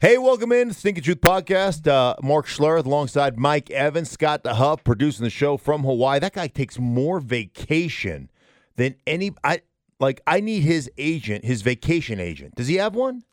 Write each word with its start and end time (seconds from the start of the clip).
Hey, 0.00 0.16
welcome 0.16 0.52
in 0.52 0.68
to 0.68 0.74
Stinking 0.74 1.02
Truth 1.02 1.22
Podcast. 1.22 1.88
Uh, 1.88 2.14
Mark 2.22 2.46
Schlereth 2.46 2.86
alongside 2.86 3.36
Mike 3.36 3.68
Evans, 3.72 4.08
Scott 4.08 4.44
DeHuff 4.44 4.84
producing 4.84 5.24
the 5.24 5.30
show 5.30 5.56
from 5.56 5.82
Hawaii. 5.82 6.20
That 6.20 6.34
guy 6.34 6.46
takes 6.46 6.78
more 6.78 7.18
vacation 7.18 8.30
than 8.76 8.94
any. 9.08 9.32
I 9.42 9.62
like. 9.98 10.20
I 10.24 10.38
need 10.38 10.60
his 10.60 10.88
agent, 10.98 11.44
his 11.44 11.62
vacation 11.62 12.20
agent. 12.20 12.54
Does 12.54 12.68
he 12.68 12.76
have 12.76 12.94
one? 12.94 13.24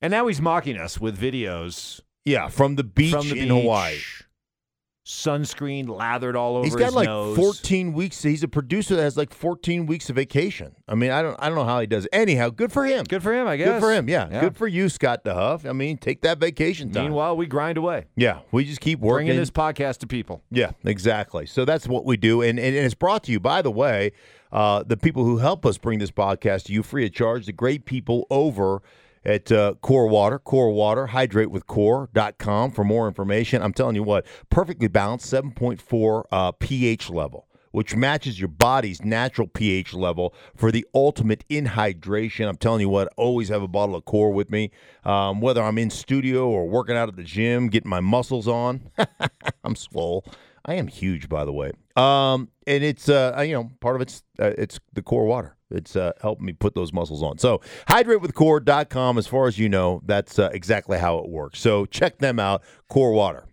And 0.00 0.10
now 0.10 0.26
he's 0.26 0.40
mocking 0.40 0.78
us 0.78 0.98
with 0.98 1.18
videos 1.20 2.00
Yeah, 2.24 2.48
from 2.48 2.76
the 2.76 2.84
beach 2.84 3.12
from 3.12 3.28
the 3.28 3.38
in 3.38 3.48
Hawaii. 3.48 3.98
Sunscreen 5.06 5.88
lathered 5.88 6.34
all 6.34 6.56
over 6.56 6.64
He's 6.64 6.74
got 6.74 6.92
like 6.92 7.06
nose. 7.06 7.36
14 7.36 7.92
weeks. 7.92 8.24
He's 8.24 8.42
a 8.42 8.48
producer 8.48 8.96
that 8.96 9.02
has 9.02 9.16
like 9.16 9.32
14 9.32 9.86
weeks 9.86 10.10
of 10.10 10.16
vacation. 10.16 10.74
I 10.88 10.96
mean, 10.96 11.12
I 11.12 11.22
don't, 11.22 11.36
I 11.38 11.46
don't 11.46 11.54
know 11.54 11.64
how 11.64 11.78
he 11.78 11.86
does 11.86 12.06
it. 12.06 12.10
Anyhow, 12.12 12.50
good 12.50 12.72
for 12.72 12.84
him. 12.84 13.04
Good 13.04 13.22
for 13.22 13.32
him, 13.32 13.46
I 13.46 13.56
guess. 13.56 13.68
Good 13.68 13.80
for 13.80 13.92
him. 13.92 14.08
Yeah. 14.08 14.28
Yeah. 14.28 14.40
Good 14.40 14.56
for 14.56 14.66
you, 14.66 14.88
Scott 14.88 15.22
DeHuff. 15.24 15.64
I 15.64 15.72
mean, 15.72 15.96
take 15.96 16.22
that 16.22 16.38
vacation 16.38 16.90
time. 16.90 17.04
Meanwhile, 17.04 17.36
we 17.36 17.46
grind 17.46 17.78
away, 17.78 18.06
yeah, 18.16 18.40
we 18.50 18.64
just 18.64 18.80
keep 18.80 18.98
working. 18.98 19.28
bringing 19.28 19.40
this 19.40 19.50
podcast 19.52 19.98
to 19.98 20.08
people. 20.08 20.42
Yeah, 20.50 20.72
exactly. 20.84 21.46
So 21.46 21.64
that's 21.64 21.86
what 21.86 22.04
we 22.04 22.16
do, 22.16 22.42
and 22.42 22.58
and, 22.58 22.74
and 22.74 22.84
it's 22.84 22.94
brought 22.94 23.22
to 23.24 23.32
you 23.32 23.38
by 23.38 23.62
the 23.62 23.70
way, 23.70 24.10
uh, 24.50 24.82
the 24.82 24.96
people 24.96 25.24
who 25.24 25.38
help 25.38 25.64
us 25.64 25.78
bring 25.78 26.00
this 26.00 26.10
podcast 26.10 26.64
to 26.64 26.72
you 26.72 26.82
free 26.82 27.06
of 27.06 27.12
charge. 27.12 27.46
The 27.46 27.52
great 27.52 27.84
people 27.84 28.26
over 28.28 28.82
at 29.26 29.50
uh, 29.50 29.74
Core 29.82 30.06
Water, 30.06 30.38
Core 30.38 30.70
Water, 30.70 31.08
hydratewithcore.com 31.08 32.70
for 32.70 32.84
more 32.84 33.08
information. 33.08 33.60
I'm 33.60 33.72
telling 33.72 33.96
you 33.96 34.04
what, 34.04 34.24
perfectly 34.48 34.88
balanced, 34.88 35.30
7.4 35.30 36.22
uh, 36.30 36.52
pH 36.52 37.10
level. 37.10 37.48
Which 37.72 37.94
matches 37.94 38.40
your 38.40 38.48
body's 38.48 39.04
natural 39.04 39.48
pH 39.48 39.92
level 39.92 40.32
for 40.54 40.72
the 40.72 40.86
ultimate 40.94 41.44
in 41.50 41.66
hydration. 41.66 42.48
I'm 42.48 42.56
telling 42.56 42.80
you 42.80 42.88
what, 42.88 43.12
always 43.18 43.50
have 43.50 43.60
a 43.60 43.68
bottle 43.68 43.96
of 43.96 44.06
Core 44.06 44.30
with 44.30 44.50
me, 44.50 44.70
um, 45.04 45.42
whether 45.42 45.62
I'm 45.62 45.76
in 45.76 45.90
studio 45.90 46.48
or 46.48 46.66
working 46.66 46.96
out 46.96 47.10
at 47.10 47.16
the 47.16 47.22
gym, 47.22 47.68
getting 47.68 47.90
my 47.90 48.00
muscles 48.00 48.48
on. 48.48 48.90
I'm 49.64 49.76
swole. 49.76 50.24
I 50.64 50.74
am 50.74 50.86
huge, 50.86 51.28
by 51.28 51.44
the 51.44 51.52
way. 51.52 51.72
Um, 51.96 52.48
and 52.66 52.82
it's 52.82 53.10
uh, 53.10 53.44
you 53.46 53.52
know, 53.52 53.70
part 53.80 53.96
of 53.96 54.00
it's 54.00 54.22
uh, 54.38 54.52
it's 54.56 54.80
the 54.94 55.02
core 55.02 55.26
water. 55.26 55.55
It's 55.70 55.96
uh, 55.96 56.12
helping 56.20 56.46
me 56.46 56.52
put 56.52 56.74
those 56.74 56.92
muscles 56.92 57.22
on. 57.22 57.38
So 57.38 57.60
hydratewithcore.com, 57.88 59.18
as 59.18 59.26
far 59.26 59.46
as 59.48 59.58
you 59.58 59.68
know, 59.68 60.00
that's 60.06 60.38
uh, 60.38 60.50
exactly 60.52 60.98
how 60.98 61.18
it 61.18 61.28
works. 61.28 61.60
So 61.60 61.86
check 61.86 62.18
them 62.18 62.38
out, 62.38 62.62
Core 62.88 63.12
Water. 63.12 63.46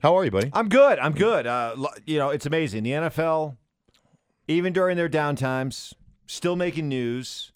How 0.00 0.16
are 0.16 0.24
you, 0.24 0.30
buddy? 0.30 0.50
I'm 0.52 0.68
good. 0.68 0.98
I'm 0.98 1.12
good. 1.12 1.46
Uh, 1.46 1.74
you 2.06 2.18
know, 2.18 2.30
it's 2.30 2.46
amazing. 2.46 2.84
The 2.84 2.92
NFL, 2.92 3.56
even 4.46 4.72
during 4.72 4.96
their 4.96 5.08
downtimes, 5.08 5.92
still 6.26 6.56
making 6.56 6.88
news. 6.88 7.52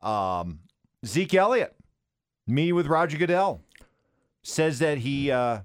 Um, 0.00 0.60
Zeke 1.04 1.34
Elliott, 1.34 1.76
meeting 2.46 2.74
with 2.74 2.86
Roger 2.86 3.18
Goodell, 3.18 3.60
says 4.42 4.78
that 4.78 4.98
he 4.98 5.30
uh, 5.30 5.60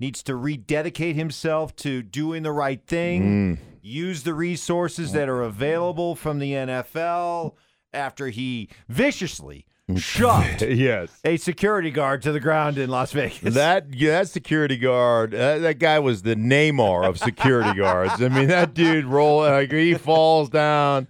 needs 0.00 0.22
to 0.24 0.34
rededicate 0.34 1.14
himself 1.14 1.76
to 1.76 2.02
doing 2.02 2.42
the 2.42 2.50
right 2.52 2.80
thing, 2.86 3.58
use 3.84 4.22
the 4.22 4.34
resources 4.34 5.12
that 5.12 5.28
are 5.28 5.42
available 5.42 6.14
from 6.14 6.38
the 6.38 6.52
NFL 6.52 7.54
after 7.92 8.28
he 8.28 8.68
viciously 8.88 9.66
shoved 9.96 10.62
yes. 10.62 11.10
a 11.24 11.36
security 11.36 11.90
guard 11.90 12.22
to 12.22 12.32
the 12.32 12.40
ground 12.40 12.78
in 12.78 12.88
Las 12.88 13.12
Vegas. 13.12 13.54
That 13.54 13.92
yeah, 13.94 14.12
that 14.12 14.28
security 14.28 14.78
guard, 14.78 15.34
uh, 15.34 15.58
that 15.58 15.78
guy 15.78 15.98
was 15.98 16.22
the 16.22 16.34
Neymar 16.34 17.06
of 17.06 17.18
security 17.18 17.78
guards. 17.78 18.22
I 18.22 18.28
mean, 18.28 18.48
that 18.48 18.74
dude 18.74 19.04
roll 19.04 19.40
like 19.40 19.70
he 19.70 19.94
falls 19.94 20.48
down. 20.48 21.06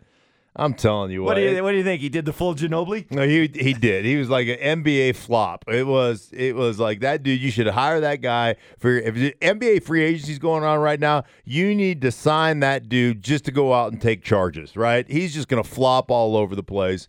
I'm 0.57 0.75
telling 0.75 1.11
you 1.11 1.23
what. 1.23 1.31
what 1.31 1.35
do 1.35 1.41
you 1.41 1.63
What 1.65 1.73
do 1.73 1.79
you 1.79 1.85
think? 1.85 2.01
He 2.01 2.09
did 2.09 2.25
the 2.25 2.33
full 2.33 2.55
Ginobili? 2.55 3.11
No, 3.11 3.27
he 3.27 3.49
he 3.53 3.73
did. 3.73 4.05
He 4.05 4.17
was 4.17 4.31
like 4.31 4.47
an 4.47 4.85
NBA 4.85 5.17
flop. 5.17 5.65
It 5.67 5.85
was 5.85 6.31
it 6.33 6.55
was 6.55 6.79
like 6.79 7.01
that 7.01 7.25
dude. 7.25 7.41
You 7.41 7.51
should 7.51 7.67
hire 7.67 8.01
that 8.01 8.21
guy 8.21 8.57
for 8.79 8.91
if 8.97 9.15
the 9.15 9.35
NBA 9.41 9.83
free 9.83 10.05
agency's 10.05 10.39
going 10.39 10.63
on 10.63 10.79
right 10.79 11.01
now. 11.01 11.25
You 11.45 11.75
need 11.75 12.01
to 12.03 12.13
sign 12.13 12.61
that 12.61 12.89
dude 12.89 13.23
just 13.23 13.45
to 13.47 13.51
go 13.51 13.75
out 13.75 13.91
and 13.91 14.01
take 14.01 14.23
charges. 14.23 14.77
Right? 14.77 15.11
He's 15.11 15.35
just 15.35 15.49
gonna 15.49 15.65
flop 15.65 16.11
all 16.11 16.37
over 16.37 16.55
the 16.55 16.63
place. 16.63 17.09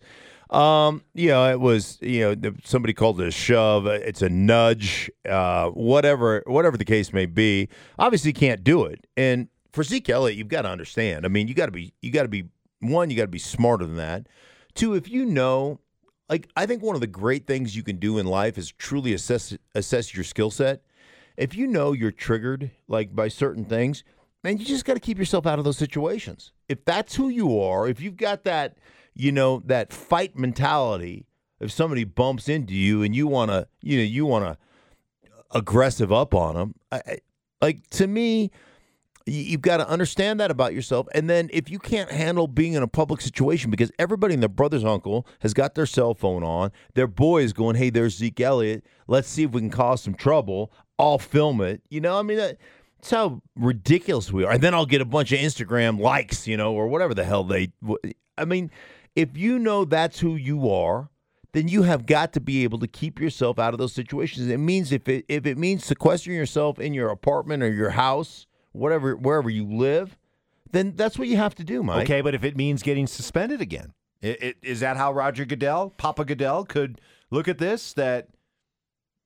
Um, 0.50 1.02
you 1.14 1.28
know, 1.28 1.48
it 1.50 1.60
was 1.60 1.98
you 2.00 2.20
know 2.20 2.52
somebody 2.64 2.94
called 2.94 3.20
it 3.20 3.28
a 3.28 3.30
shove. 3.30 3.86
It's 3.86 4.22
a 4.22 4.28
nudge. 4.28 5.08
Uh, 5.28 5.68
whatever 5.70 6.42
whatever 6.46 6.76
the 6.76 6.84
case 6.84 7.12
may 7.12 7.26
be. 7.26 7.68
Obviously, 7.96 8.32
can't 8.32 8.64
do 8.64 8.84
it. 8.84 9.06
And 9.16 9.48
for 9.72 9.84
Zeke 9.84 10.08
Elliott, 10.08 10.36
you've 10.38 10.48
got 10.48 10.62
to 10.62 10.70
understand. 10.70 11.24
I 11.24 11.28
mean, 11.28 11.48
you 11.48 11.54
got 11.54 11.66
to 11.66 11.72
be 11.72 11.92
you 12.00 12.10
got 12.10 12.22
to 12.22 12.28
be 12.28 12.44
one. 12.80 13.10
You 13.10 13.16
got 13.16 13.22
to 13.22 13.28
be 13.28 13.38
smarter 13.38 13.86
than 13.86 13.96
that. 13.96 14.26
Two, 14.74 14.94
if 14.94 15.08
you 15.08 15.24
know 15.24 15.80
like 16.28 16.48
I 16.56 16.66
think 16.66 16.82
one 16.82 16.94
of 16.94 17.00
the 17.00 17.06
great 17.06 17.46
things 17.46 17.76
you 17.76 17.82
can 17.82 17.96
do 17.96 18.18
in 18.18 18.26
life 18.26 18.58
is 18.58 18.72
truly 18.72 19.14
assess 19.14 19.56
assess 19.74 20.14
your 20.14 20.24
skill 20.24 20.50
set. 20.50 20.82
If 21.36 21.54
you 21.54 21.66
know 21.66 21.92
you're 21.92 22.10
triggered 22.10 22.70
like 22.88 23.14
by 23.14 23.28
certain 23.28 23.64
things, 23.64 24.02
man, 24.42 24.58
you 24.58 24.64
just 24.64 24.84
got 24.84 24.94
to 24.94 25.00
keep 25.00 25.18
yourself 25.18 25.46
out 25.46 25.58
of 25.58 25.64
those 25.64 25.76
situations. 25.76 26.52
If 26.68 26.84
that's 26.84 27.14
who 27.14 27.28
you 27.28 27.60
are, 27.60 27.86
if 27.88 28.00
you've 28.00 28.16
got 28.16 28.44
that, 28.44 28.78
you 29.14 29.32
know, 29.32 29.62
that 29.66 29.92
fight 29.92 30.36
mentality, 30.36 31.26
if 31.60 31.70
somebody 31.70 32.04
bumps 32.04 32.48
into 32.48 32.74
you 32.74 33.02
and 33.02 33.14
you 33.14 33.26
want 33.26 33.50
to, 33.50 33.68
you 33.82 33.98
know, 33.98 34.04
you 34.04 34.26
want 34.26 34.44
to 34.44 34.58
aggressive 35.56 36.10
up 36.10 36.34
on 36.34 36.54
them, 36.54 36.74
I, 36.90 37.18
like 37.60 37.86
to 37.90 38.06
me, 38.06 38.50
You've 39.28 39.60
got 39.60 39.78
to 39.78 39.88
understand 39.88 40.38
that 40.38 40.52
about 40.52 40.72
yourself. 40.72 41.08
And 41.12 41.28
then 41.28 41.50
if 41.52 41.68
you 41.68 41.80
can't 41.80 42.12
handle 42.12 42.46
being 42.46 42.74
in 42.74 42.82
a 42.84 42.88
public 42.88 43.20
situation, 43.20 43.72
because 43.72 43.90
everybody 43.98 44.34
and 44.34 44.42
their 44.42 44.48
brother's 44.48 44.84
uncle 44.84 45.26
has 45.40 45.52
got 45.52 45.74
their 45.74 45.86
cell 45.86 46.14
phone 46.14 46.44
on, 46.44 46.70
their 46.94 47.08
boy 47.08 47.42
is 47.42 47.52
going, 47.52 47.74
hey, 47.74 47.90
there's 47.90 48.16
Zeke 48.16 48.40
Elliott. 48.40 48.86
Let's 49.08 49.28
see 49.28 49.42
if 49.42 49.50
we 49.50 49.60
can 49.60 49.70
cause 49.70 50.00
some 50.00 50.14
trouble. 50.14 50.72
I'll 50.96 51.18
film 51.18 51.60
it. 51.60 51.82
You 51.90 52.00
know, 52.00 52.18
I 52.18 52.22
mean, 52.22 52.36
that, 52.36 52.58
that's 52.98 53.10
how 53.10 53.42
ridiculous 53.56 54.32
we 54.32 54.44
are. 54.44 54.52
And 54.52 54.62
then 54.62 54.74
I'll 54.74 54.86
get 54.86 55.00
a 55.00 55.04
bunch 55.04 55.32
of 55.32 55.40
Instagram 55.40 56.00
likes, 56.00 56.46
you 56.46 56.56
know, 56.56 56.72
or 56.72 56.86
whatever 56.86 57.12
the 57.12 57.24
hell 57.24 57.42
they. 57.42 57.72
I 58.38 58.44
mean, 58.44 58.70
if 59.16 59.36
you 59.36 59.58
know 59.58 59.84
that's 59.84 60.20
who 60.20 60.36
you 60.36 60.70
are, 60.70 61.10
then 61.52 61.68
you 61.68 61.82
have 61.82 62.04
got 62.04 62.32
to 62.34 62.40
be 62.40 62.64
able 62.64 62.78
to 62.78 62.86
keep 62.86 63.18
yourself 63.18 63.58
out 63.58 63.72
of 63.72 63.78
those 63.78 63.92
situations. 63.92 64.46
It 64.48 64.58
means 64.58 64.92
if 64.92 65.08
it 65.08 65.24
if 65.26 65.46
it 65.46 65.56
means 65.56 65.84
sequestering 65.84 66.36
yourself 66.36 66.78
in 66.78 66.92
your 66.92 67.08
apartment 67.08 67.62
or 67.62 67.72
your 67.72 67.90
house, 67.90 68.46
whatever 68.76 69.16
wherever 69.16 69.50
you 69.50 69.64
live, 69.66 70.16
then 70.70 70.92
that's 70.96 71.18
what 71.18 71.28
you 71.28 71.36
have 71.36 71.54
to 71.56 71.64
do, 71.64 71.82
Mike. 71.82 72.04
Okay, 72.04 72.20
but 72.20 72.34
if 72.34 72.44
it 72.44 72.56
means 72.56 72.82
getting 72.82 73.06
suspended 73.06 73.60
again, 73.60 73.92
i 74.22 74.36
i 74.42 74.54
is 74.62 74.80
that 74.80 74.96
how 74.96 75.12
Roger 75.12 75.44
Goodell, 75.44 75.90
Papa 75.96 76.24
Goodell, 76.24 76.64
could 76.64 77.00
look 77.30 77.48
at 77.48 77.58
this? 77.58 77.92
That 77.94 78.28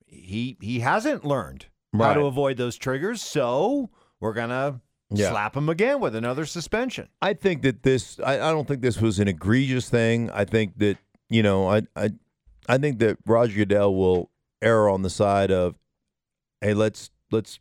he 0.07 0.57
he 0.61 0.81
hasn't 0.81 1.25
learned 1.25 1.67
how 1.97 2.15
to 2.15 2.23
avoid 2.27 2.57
those 2.57 2.77
triggers, 2.77 3.23
so 3.23 3.91
we're 4.21 4.33
gonna 4.33 4.81
Yeah. 5.13 5.31
slap 5.31 5.57
him 5.57 5.69
again 5.69 6.01
with 6.01 6.15
another 6.15 6.47
suspension. 6.47 7.09
I 7.21 7.35
think 7.35 7.63
that 7.63 7.83
this 7.83 8.19
I, 8.21 8.35
I 8.35 8.51
don't 8.53 8.67
think 8.69 8.81
this 8.83 9.01
was 9.01 9.19
an 9.19 9.29
egregious 9.29 9.89
thing. 9.89 10.31
I 10.31 10.45
think 10.45 10.79
that, 10.79 10.99
you 11.29 11.43
know, 11.43 11.69
I 11.69 11.83
I 11.97 12.11
I 12.69 12.79
think 12.79 12.99
that 13.01 13.19
Roger 13.27 13.57
Goodell 13.57 13.95
will 13.95 14.31
err 14.63 14.89
on 14.89 15.03
the 15.03 15.11
side 15.11 15.51
of 15.51 15.77
hey, 16.61 16.75
let's 16.75 17.11
let's 17.33 17.59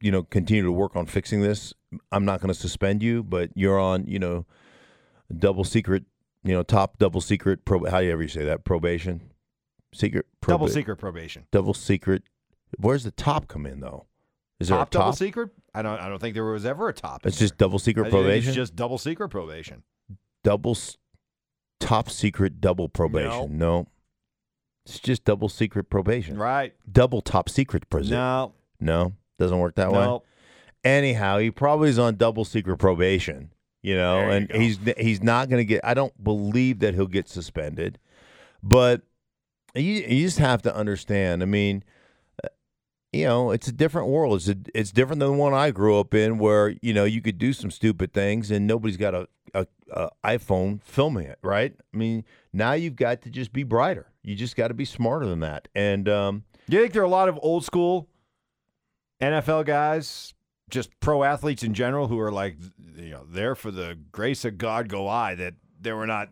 you 0.00 0.10
know, 0.10 0.22
continue 0.22 0.62
to 0.62 0.72
work 0.72 0.96
on 0.96 1.06
fixing 1.06 1.40
this. 1.40 1.72
I'm 2.12 2.24
not 2.24 2.40
going 2.40 2.52
to 2.52 2.58
suspend 2.58 3.02
you, 3.02 3.22
but 3.22 3.50
you're 3.54 3.78
on, 3.78 4.06
you 4.06 4.18
know, 4.18 4.46
double 5.36 5.64
secret, 5.64 6.04
you 6.42 6.52
know, 6.52 6.62
top 6.62 6.98
double 6.98 7.20
secret 7.20 7.64
pro 7.64 7.84
how 7.84 8.00
do 8.00 8.06
you 8.06 8.12
ever 8.12 8.28
say 8.28 8.44
that? 8.44 8.64
Probation. 8.64 9.20
Secret 9.94 10.26
Double 10.42 10.68
secret 10.68 10.96
probation. 10.96 11.46
Double 11.52 11.72
secret. 11.72 12.24
Where's 12.78 13.04
the 13.04 13.12
top 13.12 13.46
come 13.46 13.64
in 13.64 13.80
though? 13.80 14.06
Is 14.58 14.68
there 14.68 14.78
top, 14.78 14.88
a 14.88 14.90
top? 14.90 15.00
double 15.00 15.12
secret? 15.12 15.50
I 15.72 15.82
don't. 15.82 16.00
I 16.00 16.08
don't 16.08 16.18
think 16.18 16.34
there 16.34 16.44
was 16.44 16.66
ever 16.66 16.88
a 16.88 16.92
top. 16.92 17.24
It's 17.24 17.38
just 17.38 17.58
there. 17.58 17.66
double 17.66 17.78
secret 17.78 18.10
probation. 18.10 18.48
It's 18.48 18.56
just 18.56 18.74
double 18.74 18.98
secret 18.98 19.28
probation. 19.28 19.84
double 20.42 20.76
top 21.80 22.10
secret 22.10 22.60
double 22.60 22.88
probation. 22.88 23.56
No. 23.56 23.86
It's 24.86 24.98
just 24.98 25.24
double 25.24 25.48
secret 25.48 25.88
probation. 25.88 26.36
Right? 26.36 26.74
Double 26.90 27.22
top 27.22 27.48
secret 27.48 27.88
prison. 27.88 28.12
No. 28.12 28.52
No. 28.80 29.14
Doesn't 29.38 29.58
work 29.58 29.74
that 29.76 29.90
way. 29.92 29.98
Anyhow, 30.84 31.38
he 31.38 31.50
probably 31.50 31.88
is 31.88 31.98
on 31.98 32.16
double 32.16 32.44
secret 32.44 32.76
probation, 32.76 33.50
you 33.82 33.96
know, 33.96 34.18
There 34.18 34.30
and 34.30 34.48
go. 34.48 34.58
he's 34.58 34.78
he's 34.98 35.22
not 35.22 35.48
going 35.48 35.60
to 35.60 35.64
get 35.64 35.80
I 35.84 35.94
don't 35.94 36.22
believe 36.22 36.80
that 36.80 36.94
he'll 36.94 37.06
get 37.06 37.28
suspended. 37.28 37.98
But 38.62 39.02
you, 39.74 39.82
you 39.82 40.24
just 40.26 40.38
have 40.38 40.62
to 40.62 40.74
understand. 40.74 41.42
I 41.42 41.46
mean, 41.46 41.84
uh, 42.42 42.48
you 43.12 43.24
know, 43.24 43.50
it's 43.50 43.66
a 43.68 43.72
different 43.72 44.08
world. 44.08 44.36
It's 44.36 44.48
a, 44.48 44.56
it's 44.74 44.92
different 44.92 45.20
than 45.20 45.32
the 45.32 45.36
one 45.36 45.52
I 45.54 45.70
grew 45.70 45.98
up 45.98 46.14
in, 46.14 46.38
where 46.38 46.74
you 46.82 46.92
know 46.92 47.04
you 47.04 47.20
could 47.22 47.38
do 47.38 47.52
some 47.52 47.70
stupid 47.70 48.12
things 48.12 48.50
and 48.50 48.66
nobody's 48.66 48.96
got 48.96 49.14
a, 49.14 49.26
a, 49.54 49.66
a 49.90 50.10
iPhone 50.24 50.82
filming 50.82 51.26
it, 51.26 51.38
right? 51.42 51.74
I 51.92 51.96
mean, 51.96 52.24
now 52.52 52.72
you've 52.74 52.96
got 52.96 53.22
to 53.22 53.30
just 53.30 53.52
be 53.52 53.62
brighter. 53.62 54.10
You 54.22 54.34
just 54.36 54.54
got 54.56 54.68
to 54.68 54.74
be 54.74 54.84
smarter 54.84 55.26
than 55.26 55.40
that. 55.40 55.68
And 55.74 56.08
um, 56.08 56.44
you 56.68 56.80
think 56.80 56.92
there 56.92 57.02
are 57.02 57.06
a 57.06 57.08
lot 57.08 57.28
of 57.28 57.38
old 57.42 57.64
school 57.64 58.08
NFL 59.20 59.64
guys, 59.66 60.34
just 60.70 60.90
pro 61.00 61.22
athletes 61.22 61.62
in 61.62 61.74
general, 61.74 62.08
who 62.08 62.18
are 62.20 62.32
like, 62.32 62.56
you 62.96 63.10
know, 63.10 63.24
there 63.28 63.54
for 63.54 63.70
the 63.70 63.98
grace 64.12 64.44
of 64.44 64.58
God 64.58 64.88
go 64.88 65.08
I, 65.08 65.34
that 65.34 65.54
they 65.80 65.92
were 65.92 66.06
not 66.06 66.30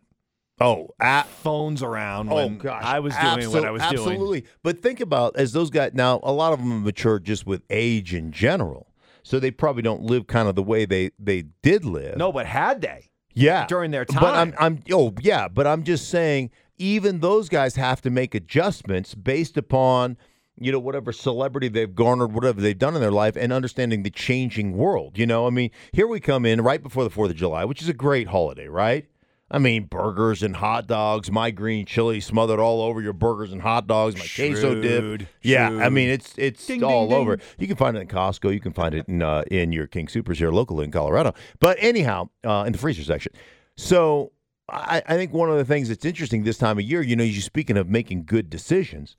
Oh, 0.61 0.88
a- 1.00 1.25
phones 1.25 1.82
around 1.82 2.31
oh 2.31 2.37
when 2.37 2.58
gosh, 2.58 2.84
I 2.84 3.00
was 3.00 3.14
doing 3.17 3.50
what 3.50 3.64
I 3.64 3.70
was 3.73 3.82
doing. 3.82 3.94
absolutely. 3.94 4.44
But 4.62 4.81
think 4.81 5.00
about 5.00 5.34
as 5.37 5.52
those 5.52 5.70
guys 5.70 5.93
now. 5.94 6.20
A 6.23 6.31
lot 6.31 6.52
of 6.52 6.61
them 6.61 6.70
have 6.70 6.82
matured 6.82 7.25
just 7.25 7.46
with 7.46 7.62
age 7.69 8.14
in 8.14 8.31
general, 8.31 8.87
so 9.25 9.40
they 9.40 9.50
probably 9.50 9.82
don't 9.82 10.02
live 10.02 10.26
kind 10.29 10.49
of 10.49 10.55
the 10.55 10.62
way 10.62 10.84
they 10.84 11.11
they 11.19 11.44
did 11.62 11.84
live. 11.84 12.17
No, 12.17 12.31
but 12.31 12.46
had 12.46 12.81
they? 12.81 13.08
yeah, 13.34 13.67
during 13.67 13.90
their 13.90 14.05
time. 14.05 14.20
But 14.20 14.34
I'm. 14.37 14.55
I'm 14.58 14.79
oh 14.93 15.14
yeah, 15.20 15.49
but 15.49 15.67
I'm 15.67 15.82
just 15.82 16.08
saying 16.11 16.50
even 16.79 17.20
those 17.20 17.49
guys 17.49 17.75
have 17.76 18.00
to 18.02 18.11
make 18.11 18.34
adjustments 18.34 19.14
based 19.17 19.56
upon 19.56 20.17
you 20.64 20.72
know 20.72 20.78
whatever 20.78 21.12
celebrity 21.12 21.68
they've 21.68 21.94
garnered, 21.94 22.32
whatever 22.32 22.60
they've 22.60 22.78
done 22.78 22.94
in 22.94 23.00
their 23.00 23.10
life, 23.12 23.36
and 23.36 23.52
understanding 23.52 24.02
the 24.02 24.10
changing 24.10 24.76
world. 24.76 25.18
You 25.18 25.26
know, 25.26 25.46
I 25.46 25.50
mean, 25.50 25.70
here 25.92 26.06
we 26.06 26.20
come 26.20 26.46
in 26.46 26.60
right 26.60 26.82
before 26.82 27.04
the 27.04 27.10
Fourth 27.10 27.30
of 27.30 27.36
July, 27.36 27.64
which 27.64 27.82
is 27.82 27.88
a 27.88 27.94
great 27.94 28.28
holiday, 28.28 28.68
right? 28.68 29.06
I 29.54 29.58
mean, 29.58 29.84
burgers 29.84 30.42
and 30.42 30.56
hot 30.56 30.86
dogs, 30.86 31.30
my 31.30 31.50
green 31.50 31.84
chili 31.84 32.20
smothered 32.20 32.58
all 32.58 32.80
over 32.80 33.02
your 33.02 33.12
burgers 33.12 33.52
and 33.52 33.60
hot 33.60 33.86
dogs, 33.86 34.14
my 34.16 34.24
queso 34.24 34.80
dip. 34.80 35.02
Shrewd, 35.02 35.28
Yeah, 35.42 35.68
I 35.68 35.90
mean, 35.90 36.08
it's 36.08 36.32
it's 36.38 36.66
Ding, 36.66 36.82
all 36.82 37.08
ding, 37.08 37.16
over. 37.18 37.36
ding. 37.36 37.46
You 37.58 37.66
can 37.66 37.76
find 37.76 37.94
it 37.96 38.00
in 38.00 38.08
Costco. 38.08 38.54
You 38.54 38.60
can 38.60 38.72
find 38.72 38.94
it 38.94 39.06
in 39.08 39.20
uh, 39.20 39.42
in 39.50 39.70
your 39.72 39.86
King 39.86 40.08
Supers 40.08 40.38
here 40.38 40.50
locally 40.50 40.84
in 40.86 40.90
Colorado. 40.90 41.34
But 41.60 41.76
anyhow, 41.80 42.30
uh, 42.44 42.64
in 42.66 42.72
the 42.72 42.78
freezer 42.78 43.04
section. 43.04 43.32
So 43.76 44.32
I, 44.70 45.02
I 45.06 45.16
think 45.16 45.34
one 45.34 45.50
of 45.50 45.58
the 45.58 45.66
things 45.66 45.90
that's 45.90 46.04
interesting 46.06 46.44
this 46.44 46.56
time 46.56 46.78
of 46.78 46.84
year, 46.84 47.02
you 47.02 47.14
know, 47.14 47.24
you 47.24 47.40
speaking 47.42 47.76
of 47.76 47.90
making 47.90 48.24
good 48.24 48.48
decisions, 48.48 49.16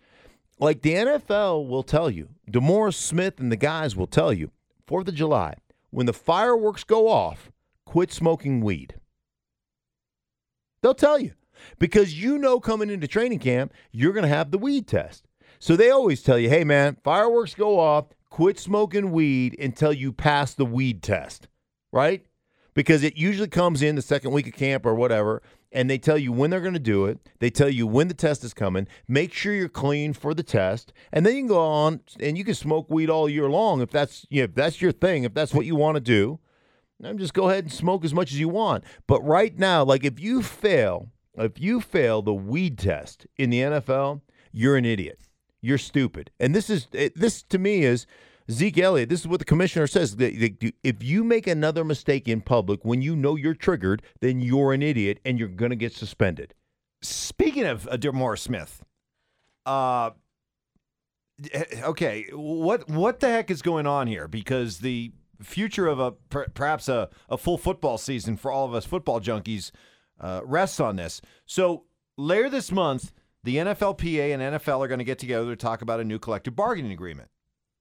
like 0.59 0.81
the 0.81 0.93
NFL 0.93 1.67
will 1.67 1.83
tell 1.83 2.09
you, 2.09 2.29
DeMaurice 2.49 2.95
Smith 2.95 3.39
and 3.39 3.51
the 3.51 3.57
guys 3.57 3.95
will 3.95 4.07
tell 4.07 4.31
you, 4.31 4.51
Fourth 4.85 5.07
of 5.07 5.15
July, 5.15 5.55
when 5.91 6.05
the 6.05 6.13
fireworks 6.13 6.83
go 6.83 7.07
off, 7.07 7.51
quit 7.85 8.11
smoking 8.11 8.61
weed. 8.61 8.95
They'll 10.81 10.93
tell 10.93 11.19
you 11.19 11.31
because 11.79 12.21
you 12.21 12.37
know 12.37 12.59
coming 12.59 12.89
into 12.89 13.07
training 13.07 13.39
camp, 13.39 13.73
you're 13.91 14.13
going 14.13 14.23
to 14.23 14.35
have 14.35 14.51
the 14.51 14.57
weed 14.57 14.87
test. 14.87 15.25
So 15.59 15.75
they 15.75 15.89
always 15.89 16.21
tell 16.21 16.37
you, 16.37 16.49
hey, 16.49 16.63
man, 16.63 16.97
fireworks 17.03 17.55
go 17.55 17.79
off, 17.79 18.07
quit 18.29 18.59
smoking 18.59 19.11
weed 19.11 19.57
until 19.59 19.93
you 19.93 20.11
pass 20.11 20.53
the 20.53 20.65
weed 20.65 21.01
test, 21.01 21.47
right? 21.91 22.25
Because 22.73 23.03
it 23.03 23.15
usually 23.15 23.47
comes 23.47 23.81
in 23.81 23.95
the 23.95 24.01
second 24.01 24.31
week 24.31 24.47
of 24.47 24.53
camp 24.53 24.85
or 24.85 24.95
whatever, 24.95 25.41
and 25.73 25.89
they 25.89 25.97
tell 25.97 26.17
you 26.17 26.31
when 26.31 26.51
they're 26.51 26.61
going 26.61 26.73
to 26.73 26.79
do 26.79 27.05
it. 27.05 27.19
They 27.39 27.49
tell 27.49 27.67
you 27.67 27.87
when 27.87 28.07
the 28.07 28.13
test 28.13 28.43
is 28.43 28.53
coming. 28.53 28.87
Make 29.07 29.33
sure 29.33 29.53
you're 29.53 29.67
clean 29.67 30.13
for 30.13 30.33
the 30.33 30.43
test, 30.43 30.93
and 31.11 31.25
then 31.25 31.35
you 31.35 31.41
can 31.41 31.47
go 31.47 31.59
on 31.59 32.01
and 32.19 32.37
you 32.37 32.45
can 32.45 32.53
smoke 32.53 32.89
weed 32.89 33.09
all 33.09 33.27
year 33.27 33.49
long 33.49 33.81
if 33.81 33.89
that's 33.89 34.25
you 34.29 34.41
know, 34.41 34.45
if 34.45 34.55
that's 34.55 34.81
your 34.81 34.91
thing, 34.91 35.23
if 35.23 35.33
that's 35.33 35.53
what 35.53 35.65
you 35.65 35.75
want 35.75 35.95
to 35.95 36.01
do. 36.01 36.39
Then 36.99 37.17
just 37.17 37.33
go 37.33 37.49
ahead 37.49 37.65
and 37.65 37.73
smoke 37.73 38.05
as 38.05 38.13
much 38.13 38.31
as 38.31 38.39
you 38.39 38.47
want. 38.47 38.85
But 39.07 39.21
right 39.25 39.57
now, 39.57 39.83
like 39.83 40.05
if 40.05 40.19
you 40.19 40.41
fail, 40.41 41.09
if 41.35 41.59
you 41.59 41.81
fail 41.81 42.21
the 42.21 42.33
weed 42.33 42.77
test 42.77 43.27
in 43.35 43.49
the 43.49 43.59
NFL, 43.59 44.21
you're 44.53 44.77
an 44.77 44.85
idiot. 44.85 45.19
You're 45.59 45.79
stupid. 45.79 46.31
And 46.39 46.55
this 46.55 46.69
is 46.69 46.87
this 46.91 47.41
to 47.43 47.57
me 47.57 47.83
is 47.83 48.05
Zeke 48.51 48.77
Elliott. 48.79 49.09
This 49.09 49.21
is 49.21 49.27
what 49.27 49.39
the 49.39 49.45
commissioner 49.45 49.87
says. 49.87 50.15
If 50.19 51.03
you 51.03 51.23
make 51.23 51.47
another 51.47 51.83
mistake 51.83 52.27
in 52.27 52.41
public 52.41 52.83
when 52.83 53.01
you 53.01 53.15
know 53.15 53.35
you're 53.35 53.53
triggered, 53.53 54.01
then 54.21 54.41
you're 54.41 54.73
an 54.73 54.81
idiot 54.81 55.19
and 55.23 55.39
you're 55.39 55.47
going 55.47 55.71
to 55.71 55.75
get 55.75 55.93
suspended. 55.93 56.53
Speaking 57.01 57.65
of 57.65 57.87
uh, 57.87 57.97
DeMaurice 57.97 58.39
Smith, 58.39 58.83
uh, 59.65 60.11
okay, 61.83 62.25
what 62.31 62.89
what 62.89 63.19
the 63.19 63.27
heck 63.27 63.51
is 63.51 63.61
going 63.61 63.87
on 63.87 64.07
here? 64.07 64.27
Because 64.27 64.79
the 64.79 65.11
future 65.41 65.87
of 65.87 65.99
a 65.99 66.11
perhaps 66.53 66.87
a, 66.87 67.09
a 67.29 67.37
full 67.37 67.57
football 67.57 67.97
season 67.97 68.37
for 68.37 68.51
all 68.51 68.65
of 68.65 68.73
us 68.73 68.85
football 68.85 69.19
junkies 69.19 69.71
uh, 70.19 70.41
rests 70.45 70.79
on 70.79 70.95
this. 70.95 71.21
So 71.45 71.83
later 72.17 72.49
this 72.49 72.71
month, 72.71 73.11
the 73.43 73.57
NFLPA 73.57 74.33
and 74.33 74.41
NFL 74.55 74.79
are 74.79 74.87
going 74.87 74.99
to 74.99 75.05
get 75.05 75.19
together 75.19 75.49
to 75.49 75.55
talk 75.55 75.81
about 75.81 75.99
a 75.99 76.03
new 76.05 76.19
collective 76.19 76.55
bargaining 76.55 76.93
agreement 76.93 77.29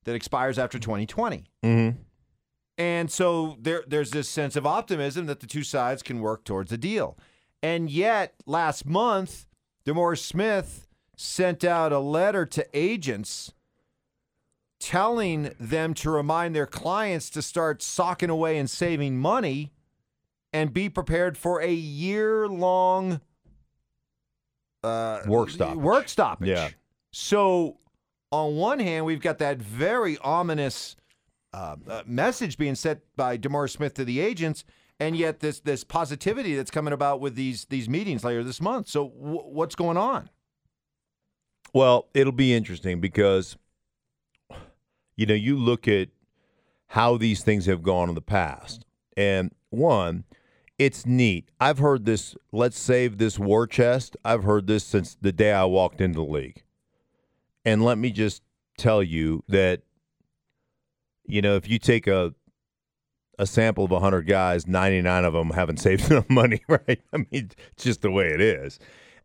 that 0.05 0.15
expires 0.15 0.59
after 0.59 0.79
2020. 0.79 1.45
Mm-hmm. 1.63 1.99
And 2.79 3.11
so 3.11 3.57
there, 3.61 3.85
there's 3.87 4.11
this 4.11 4.29
sense 4.29 4.57
of 4.57 4.67
optimism 4.67 5.27
that 5.27 5.41
the 5.41 5.47
two 5.47 5.63
sides 5.63 6.03
can 6.03 6.21
work 6.21 6.45
towards 6.45 6.73
a 6.73 6.79
deal. 6.79 7.19
And 7.63 7.91
yet, 7.91 8.35
last 8.47 8.87
month, 8.87 9.47
DeMaurice 9.87 10.25
Smith 10.25 10.89
sent 11.17 11.63
out 11.65 11.93
a 11.93 11.99
letter 11.99 12.45
to 12.47 12.67
agents 12.73 13.53
telling 14.81 15.55
them 15.61 15.95
to 15.95 16.11
remind 16.11 16.57
their 16.57 16.67
clients 16.67 17.31
to 17.31 17.41
start 17.41 17.83
socking 17.83 18.31
away 18.31 18.59
and 18.59 18.69
saving 18.69 19.17
money 19.17 19.71
and 20.53 20.73
be 20.73 20.89
prepared 20.89 21.39
for 21.39 21.61
a 21.61 21.73
year 21.73 22.49
long 22.49 23.21
uh, 24.83 25.21
Work 25.27 25.51
stoppage. 25.51 25.79
Work 25.79 26.09
stoppage. 26.09 26.49
Yeah. 26.49 26.69
So, 27.13 27.79
on 28.33 28.57
one 28.57 28.81
hand, 28.81 29.05
we've 29.05 29.21
got 29.21 29.39
that 29.39 29.59
very 29.59 30.19
ominous 30.19 30.97
uh, 31.53 31.77
uh, 31.89 32.03
message 32.07 32.59
being 32.59 32.75
sent 32.75 33.01
by 33.15 33.39
DeMaurice 33.39 33.71
Smith 33.71 33.95
to 33.95 34.05
the 34.05 34.19
agents, 34.19 34.65
and 34.99 35.17
yet 35.17 35.41
this 35.41 35.61
this 35.61 35.85
positivity 35.85 36.57
that's 36.57 36.71
coming 36.71 36.93
about 36.93 37.21
with 37.21 37.37
these 37.37 37.67
these 37.67 37.89
meetings 37.89 38.25
later 38.25 38.43
this 38.43 38.61
month. 38.61 38.89
So, 38.89 39.11
w- 39.11 39.43
what's 39.43 39.75
going 39.75 39.97
on? 39.97 40.31
Well, 41.73 42.09
it'll 42.15 42.33
be 42.33 42.53
interesting 42.53 43.01
because 43.01 43.57
you 45.17 45.27
know, 45.27 45.35
you 45.35 45.57
look 45.57 45.87
at 45.87 46.09
how 46.89 47.17
these 47.17 47.43
things 47.43 47.67
have 47.67 47.83
gone 47.83 48.09
in 48.09 48.15
the 48.15 48.21
past. 48.21 48.85
And 49.17 49.55
one, 49.71 50.25
it's 50.79 51.07
neat. 51.07 51.51
I've 51.61 51.79
heard 51.79 52.05
this, 52.05 52.35
let's 52.51 52.79
save 52.79 53.19
this 53.19 53.39
war 53.39 53.67
chest. 53.67 54.17
I've 54.25 54.45
heard 54.45 54.67
this 54.67 54.85
since 54.85 55.17
the 55.21 55.33
day 55.33 55.53
I 55.53 55.65
walked 55.65 56.01
into 56.01 56.17
the 56.17 56.25
league. 56.25 56.63
And 57.65 57.85
let 57.85 57.99
me 57.99 58.11
just 58.11 58.43
tell 58.77 59.03
you 59.03 59.45
that 59.49 59.83
you 61.25 61.41
know, 61.41 61.57
if 61.57 61.69
you 61.69 61.79
take 61.79 62.07
a 62.07 62.35
a 63.39 63.47
sample 63.47 63.85
of 63.85 63.91
100 63.91 64.27
guys, 64.27 64.67
99 64.67 65.25
of 65.25 65.33
them 65.33 65.51
haven't 65.51 65.77
saved 65.81 66.11
enough 66.11 66.29
money, 66.29 66.63
right? 66.69 67.01
I 67.13 67.17
mean, 67.17 67.27
it's 67.33 67.85
just 67.85 68.03
the 68.03 68.11
way 68.11 68.29
it 68.29 68.41
is. 68.41 68.79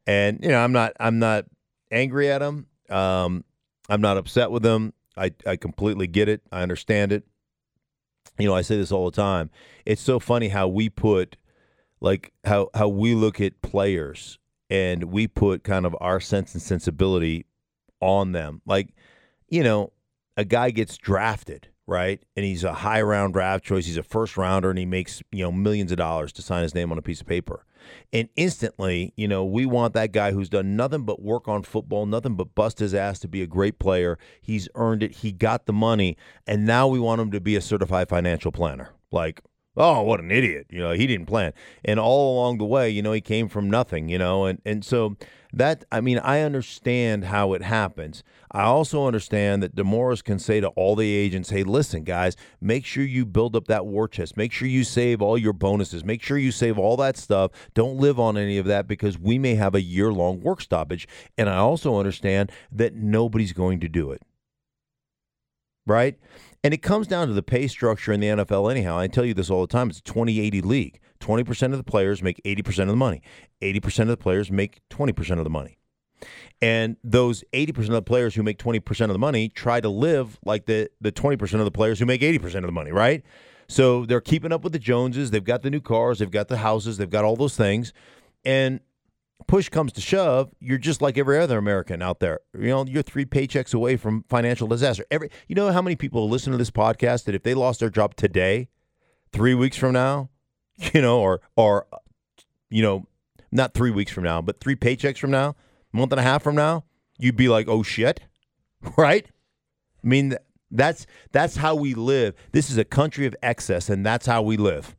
And 0.05 0.39
you 0.41 0.49
know, 0.49 0.63
I'm 0.63 0.71
not 0.71 0.93
I'm 0.99 1.19
not 1.19 1.45
angry 1.91 2.29
at 2.31 2.39
them. 2.39 2.67
Um, 2.89 3.43
I'm 3.89 4.01
not 4.01 4.17
upset 4.17 4.51
with 4.51 4.63
them. 4.63 4.93
I, 5.15 5.31
I 5.45 5.55
completely 5.55 6.07
get 6.07 6.29
it. 6.29 6.41
I 6.51 6.61
understand 6.61 7.11
it. 7.11 7.23
You 8.37 8.47
know, 8.47 8.53
I 8.53 8.61
say 8.61 8.77
this 8.77 8.91
all 8.91 9.09
the 9.09 9.15
time. 9.15 9.49
It's 9.85 10.01
so 10.01 10.19
funny 10.19 10.49
how 10.49 10.67
we 10.67 10.89
put 10.89 11.37
like 11.99 12.31
how 12.45 12.69
how 12.73 12.87
we 12.87 13.15
look 13.15 13.41
at 13.41 13.61
players 13.61 14.37
and 14.69 15.05
we 15.05 15.27
put 15.27 15.63
kind 15.63 15.85
of 15.85 15.95
our 15.99 16.19
sense 16.19 16.53
and 16.53 16.61
sensibility 16.61 17.46
on 17.99 18.31
them. 18.31 18.61
Like, 18.65 18.93
you 19.49 19.63
know, 19.63 19.91
a 20.35 20.45
guy 20.45 20.71
gets 20.71 20.97
drafted, 20.97 21.69
right? 21.85 22.21
And 22.35 22.45
he's 22.45 22.63
a 22.63 22.73
high 22.73 23.01
round 23.01 23.33
draft 23.33 23.63
choice. 23.63 23.85
He's 23.85 23.97
a 23.97 24.03
first 24.03 24.37
rounder 24.37 24.69
and 24.69 24.79
he 24.79 24.85
makes, 24.85 25.21
you 25.31 25.43
know, 25.43 25.51
millions 25.51 25.91
of 25.91 25.97
dollars 25.97 26.31
to 26.33 26.41
sign 26.41 26.63
his 26.63 26.75
name 26.75 26.91
on 26.91 26.97
a 26.97 27.01
piece 27.01 27.21
of 27.21 27.27
paper. 27.27 27.65
And 28.11 28.27
instantly, 28.35 29.13
you 29.15 29.27
know, 29.27 29.45
we 29.45 29.65
want 29.65 29.93
that 29.93 30.11
guy 30.11 30.31
who's 30.31 30.49
done 30.49 30.75
nothing 30.75 31.03
but 31.03 31.21
work 31.21 31.47
on 31.47 31.63
football, 31.63 32.05
nothing 32.05 32.35
but 32.35 32.53
bust 32.53 32.79
his 32.79 32.93
ass 32.93 33.19
to 33.19 33.27
be 33.27 33.41
a 33.41 33.47
great 33.47 33.79
player. 33.79 34.17
He's 34.41 34.67
earned 34.75 35.03
it. 35.03 35.17
He 35.17 35.31
got 35.31 35.65
the 35.65 35.73
money. 35.73 36.17
And 36.45 36.65
now 36.65 36.87
we 36.87 36.99
want 36.99 37.21
him 37.21 37.31
to 37.31 37.39
be 37.39 37.55
a 37.55 37.61
certified 37.61 38.09
financial 38.09 38.51
planner. 38.51 38.89
Like, 39.11 39.41
oh, 39.77 40.01
what 40.01 40.19
an 40.19 40.31
idiot. 40.31 40.67
You 40.69 40.79
know, 40.79 40.91
he 40.91 41.07
didn't 41.07 41.27
plan. 41.27 41.53
And 41.85 41.99
all 41.99 42.35
along 42.35 42.57
the 42.57 42.65
way, 42.65 42.89
you 42.89 43.01
know, 43.01 43.13
he 43.13 43.21
came 43.21 43.47
from 43.47 43.69
nothing, 43.69 44.09
you 44.09 44.17
know, 44.17 44.45
and, 44.45 44.61
and 44.65 44.83
so 44.83 45.15
that, 45.53 45.85
I 45.91 46.01
mean, 46.01 46.19
I 46.19 46.41
understand 46.41 47.25
how 47.25 47.53
it 47.53 47.61
happens. 47.61 48.23
I 48.51 48.63
also 48.63 49.05
understand 49.05 49.61
that 49.63 49.75
DeMaurice 49.75 50.23
can 50.23 50.39
say 50.39 50.59
to 50.59 50.69
all 50.69 50.95
the 50.95 51.13
agents, 51.13 51.49
hey, 51.49 51.63
listen, 51.63 52.03
guys, 52.03 52.35
make 52.61 52.85
sure 52.85 53.03
you 53.03 53.25
build 53.25 53.55
up 53.55 53.67
that 53.67 53.85
war 53.85 54.07
chest. 54.07 54.37
Make 54.37 54.51
sure 54.51 54.67
you 54.67 54.83
save 54.83 55.21
all 55.21 55.37
your 55.37 55.53
bonuses. 55.53 56.03
Make 56.03 56.21
sure 56.21 56.37
you 56.37 56.51
save 56.51 56.77
all 56.77 56.97
that 56.97 57.17
stuff. 57.17 57.51
Don't 57.73 57.97
live 57.97 58.19
on 58.19 58.37
any 58.37 58.57
of 58.57 58.65
that 58.65 58.87
because 58.87 59.17
we 59.17 59.37
may 59.37 59.55
have 59.55 59.75
a 59.75 59.81
year 59.81 60.11
long 60.11 60.41
work 60.41 60.61
stoppage. 60.61 61.07
And 61.37 61.49
I 61.49 61.57
also 61.57 61.97
understand 61.97 62.51
that 62.71 62.93
nobody's 62.93 63.53
going 63.53 63.79
to 63.81 63.89
do 63.89 64.11
it. 64.11 64.21
Right? 65.87 66.19
And 66.63 66.73
it 66.73 66.83
comes 66.83 67.07
down 67.07 67.27
to 67.27 67.33
the 67.33 67.41
pay 67.41 67.67
structure 67.67 68.11
in 68.11 68.19
the 68.19 68.27
NFL, 68.27 68.69
anyhow. 68.69 68.99
I 68.99 69.07
tell 69.07 69.25
you 69.25 69.33
this 69.33 69.49
all 69.49 69.61
the 69.61 69.67
time 69.67 69.89
it's 69.89 69.99
a 69.99 70.03
20 70.03 70.39
80 70.39 70.61
league. 70.61 70.99
20% 71.19 71.71
of 71.71 71.77
the 71.77 71.83
players 71.83 72.21
make 72.21 72.41
80% 72.43 72.83
of 72.83 72.87
the 72.89 72.95
money, 72.95 73.21
80% 73.61 74.01
of 74.01 74.07
the 74.09 74.17
players 74.17 74.51
make 74.51 74.81
20% 74.89 75.37
of 75.37 75.43
the 75.43 75.49
money. 75.49 75.77
And 76.61 76.97
those 77.03 77.43
80% 77.53 77.79
of 77.79 77.87
the 77.87 78.01
players 78.01 78.35
who 78.35 78.43
make 78.43 78.57
20% 78.57 79.01
of 79.01 79.09
the 79.09 79.19
money 79.19 79.49
try 79.49 79.79
to 79.79 79.89
live 79.89 80.39
like 80.43 80.65
the, 80.65 80.89
the 80.99 81.11
20% 81.11 81.41
of 81.53 81.65
the 81.65 81.71
players 81.71 81.99
who 81.99 82.05
make 82.05 82.21
80% 82.21 82.55
of 82.55 82.63
the 82.63 82.71
money, 82.71 82.91
right? 82.91 83.23
So 83.67 84.05
they're 84.05 84.21
keeping 84.21 84.51
up 84.51 84.63
with 84.63 84.73
the 84.73 84.79
Joneses. 84.79 85.31
They've 85.31 85.43
got 85.43 85.61
the 85.61 85.69
new 85.69 85.81
cars, 85.81 86.19
they've 86.19 86.31
got 86.31 86.47
the 86.47 86.57
houses, 86.57 86.97
they've 86.97 87.09
got 87.09 87.25
all 87.25 87.35
those 87.35 87.55
things. 87.55 87.93
And 88.45 88.79
push 89.45 89.69
comes 89.69 89.93
to 89.93 90.01
shove, 90.01 90.51
you're 90.59 90.77
just 90.77 91.01
like 91.01 91.17
every 91.17 91.39
other 91.39 91.57
American 91.57 92.01
out 92.01 92.19
there. 92.19 92.39
You 92.53 92.67
know, 92.67 92.85
you're 92.85 93.03
three 93.03 93.25
paychecks 93.25 93.73
away 93.73 93.97
from 93.97 94.23
financial 94.27 94.67
disaster. 94.67 95.05
Every 95.11 95.29
you 95.47 95.55
know 95.55 95.71
how 95.71 95.81
many 95.81 95.95
people 95.95 96.27
listen 96.29 96.51
to 96.51 96.57
this 96.57 96.71
podcast 96.71 97.25
that 97.25 97.35
if 97.35 97.43
they 97.43 97.53
lost 97.53 97.79
their 97.79 97.89
job 97.89 98.15
today, 98.15 98.69
three 99.31 99.53
weeks 99.53 99.77
from 99.77 99.93
now, 99.93 100.29
you 100.93 101.01
know, 101.01 101.19
or 101.19 101.41
or 101.55 101.87
you 102.69 102.81
know, 102.81 103.07
not 103.51 103.73
three 103.73 103.91
weeks 103.91 104.11
from 104.11 104.23
now, 104.23 104.41
but 104.41 104.59
three 104.59 104.75
paychecks 104.75 105.17
from 105.17 105.31
now, 105.31 105.55
month 105.91 106.11
and 106.11 106.19
a 106.19 106.23
half 106.23 106.43
from 106.43 106.55
now, 106.55 106.83
you'd 107.17 107.37
be 107.37 107.49
like, 107.49 107.67
oh 107.67 107.83
shit, 107.83 108.21
right? 108.97 109.27
I 110.03 110.07
mean, 110.07 110.35
that's 110.71 111.05
that's 111.31 111.57
how 111.57 111.75
we 111.75 111.93
live. 111.93 112.35
This 112.51 112.69
is 112.69 112.77
a 112.77 112.85
country 112.85 113.25
of 113.25 113.35
excess, 113.41 113.89
and 113.89 114.05
that's 114.05 114.25
how 114.25 114.41
we 114.41 114.57
live. 114.57 114.95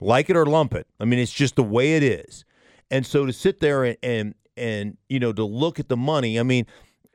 Like 0.00 0.28
it 0.28 0.36
or 0.36 0.46
lump 0.46 0.74
it. 0.74 0.86
I 1.00 1.04
mean, 1.04 1.18
it's 1.18 1.32
just 1.32 1.56
the 1.56 1.62
way 1.62 1.96
it 1.96 2.02
is. 2.02 2.44
And 2.90 3.04
so 3.06 3.26
to 3.26 3.32
sit 3.32 3.60
there 3.60 3.84
and 3.84 3.96
and, 4.02 4.34
and 4.56 4.96
you 5.08 5.18
know 5.20 5.32
to 5.32 5.44
look 5.44 5.78
at 5.80 5.88
the 5.88 5.96
money. 5.96 6.38
I 6.38 6.42
mean, 6.42 6.66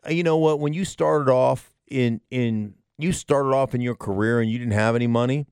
you 0.09 0.23
know 0.23 0.37
what? 0.37 0.59
When 0.59 0.73
you 0.73 0.85
started 0.85 1.31
off 1.31 1.71
in 1.87 2.21
in 2.31 2.75
you 2.97 3.11
started 3.11 3.49
off 3.49 3.73
in 3.73 3.81
your 3.81 3.95
career 3.95 4.41
and 4.41 4.49
you 4.49 4.57
didn't 4.57 4.73
have 4.73 4.95
any 4.95 5.07
money, 5.07 5.45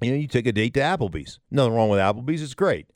you 0.00 0.10
know, 0.10 0.16
you 0.16 0.26
take 0.26 0.46
a 0.46 0.52
date 0.52 0.74
to 0.74 0.80
Applebee's. 0.80 1.38
Nothing 1.50 1.74
wrong 1.74 1.88
with 1.88 2.00
Applebee's. 2.00 2.42
It's 2.42 2.54
great. 2.54 2.86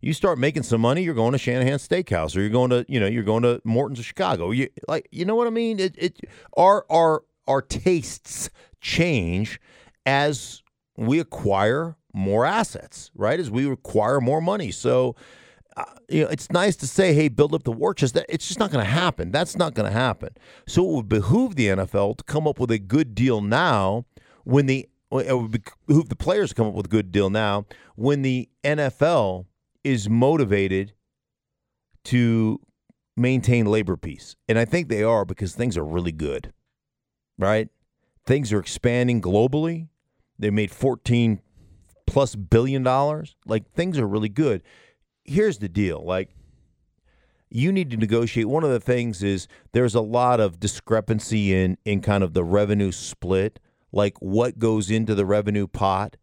You 0.00 0.12
start 0.12 0.38
making 0.38 0.62
some 0.62 0.80
money, 0.80 1.02
you're 1.02 1.14
going 1.14 1.32
to 1.32 1.38
Shanahan 1.38 1.78
Steakhouse, 1.78 2.36
or 2.36 2.40
you're 2.40 2.50
going 2.50 2.70
to, 2.70 2.84
you 2.88 3.00
know, 3.00 3.06
you're 3.06 3.24
going 3.24 3.42
to 3.42 3.60
Morton's 3.64 3.98
of 3.98 4.04
Chicago. 4.04 4.52
You 4.52 4.68
like, 4.86 5.08
you 5.10 5.24
know 5.24 5.34
what 5.34 5.48
I 5.48 5.50
mean? 5.50 5.80
It, 5.80 5.96
it 5.98 6.20
our 6.56 6.86
our 6.88 7.24
our 7.48 7.60
tastes 7.60 8.48
change 8.80 9.60
as 10.06 10.62
we 10.96 11.18
acquire 11.18 11.96
more 12.12 12.44
assets, 12.44 13.10
right? 13.14 13.40
As 13.40 13.50
we 13.50 13.70
acquire 13.70 14.20
more 14.20 14.40
money. 14.40 14.70
So, 14.70 15.16
uh, 15.78 15.84
you 16.08 16.24
know, 16.24 16.28
it's 16.30 16.50
nice 16.50 16.74
to 16.76 16.86
say, 16.86 17.14
"Hey, 17.14 17.28
build 17.28 17.54
up 17.54 17.62
the 17.62 17.72
war 17.72 17.94
chest." 17.94 18.18
It's 18.28 18.48
just 18.48 18.58
not 18.58 18.72
going 18.72 18.84
to 18.84 18.90
happen. 18.90 19.30
That's 19.30 19.56
not 19.56 19.74
going 19.74 19.86
to 19.86 19.96
happen. 19.96 20.30
So 20.66 20.84
it 20.84 20.92
would 20.96 21.08
behoove 21.08 21.54
the 21.54 21.68
NFL 21.68 22.16
to 22.18 22.24
come 22.24 22.48
up 22.48 22.58
with 22.58 22.72
a 22.72 22.78
good 22.78 23.14
deal 23.14 23.40
now 23.40 24.04
when 24.44 24.66
the 24.66 24.88
it 25.12 25.32
would 25.36 25.62
behoove 25.86 26.08
the 26.08 26.16
players 26.16 26.50
to 26.50 26.54
come 26.56 26.66
up 26.66 26.74
with 26.74 26.86
a 26.86 26.88
good 26.88 27.12
deal 27.12 27.30
now 27.30 27.64
when 27.94 28.22
the 28.22 28.48
NFL 28.64 29.46
is 29.84 30.08
motivated 30.08 30.92
to 32.04 32.60
maintain 33.16 33.66
labor 33.66 33.96
peace. 33.96 34.36
And 34.48 34.58
I 34.58 34.64
think 34.64 34.88
they 34.88 35.02
are 35.02 35.24
because 35.24 35.54
things 35.54 35.76
are 35.76 35.84
really 35.84 36.12
good, 36.12 36.52
right? 37.38 37.68
Things 38.26 38.52
are 38.52 38.58
expanding 38.58 39.22
globally. 39.22 39.88
They 40.38 40.50
made 40.50 40.70
14 40.70 41.40
plus 42.06 42.34
billion 42.34 42.82
dollars. 42.82 43.36
Like 43.46 43.70
things 43.72 43.98
are 43.98 44.06
really 44.06 44.28
good. 44.28 44.62
Here's 45.28 45.58
the 45.58 45.68
deal 45.68 46.02
like, 46.04 46.30
you 47.50 47.72
need 47.72 47.90
to 47.90 47.96
negotiate. 47.96 48.46
One 48.46 48.64
of 48.64 48.70
the 48.70 48.80
things 48.80 49.22
is 49.22 49.48
there's 49.72 49.94
a 49.94 50.02
lot 50.02 50.38
of 50.38 50.60
discrepancy 50.60 51.54
in 51.54 51.78
in 51.84 52.02
kind 52.02 52.22
of 52.22 52.34
the 52.34 52.44
revenue 52.44 52.92
split, 52.92 53.58
like 53.92 54.18
what 54.20 54.58
goes 54.58 54.90
into 54.90 55.14
the 55.14 55.24
revenue 55.24 55.66
pot 55.66 56.16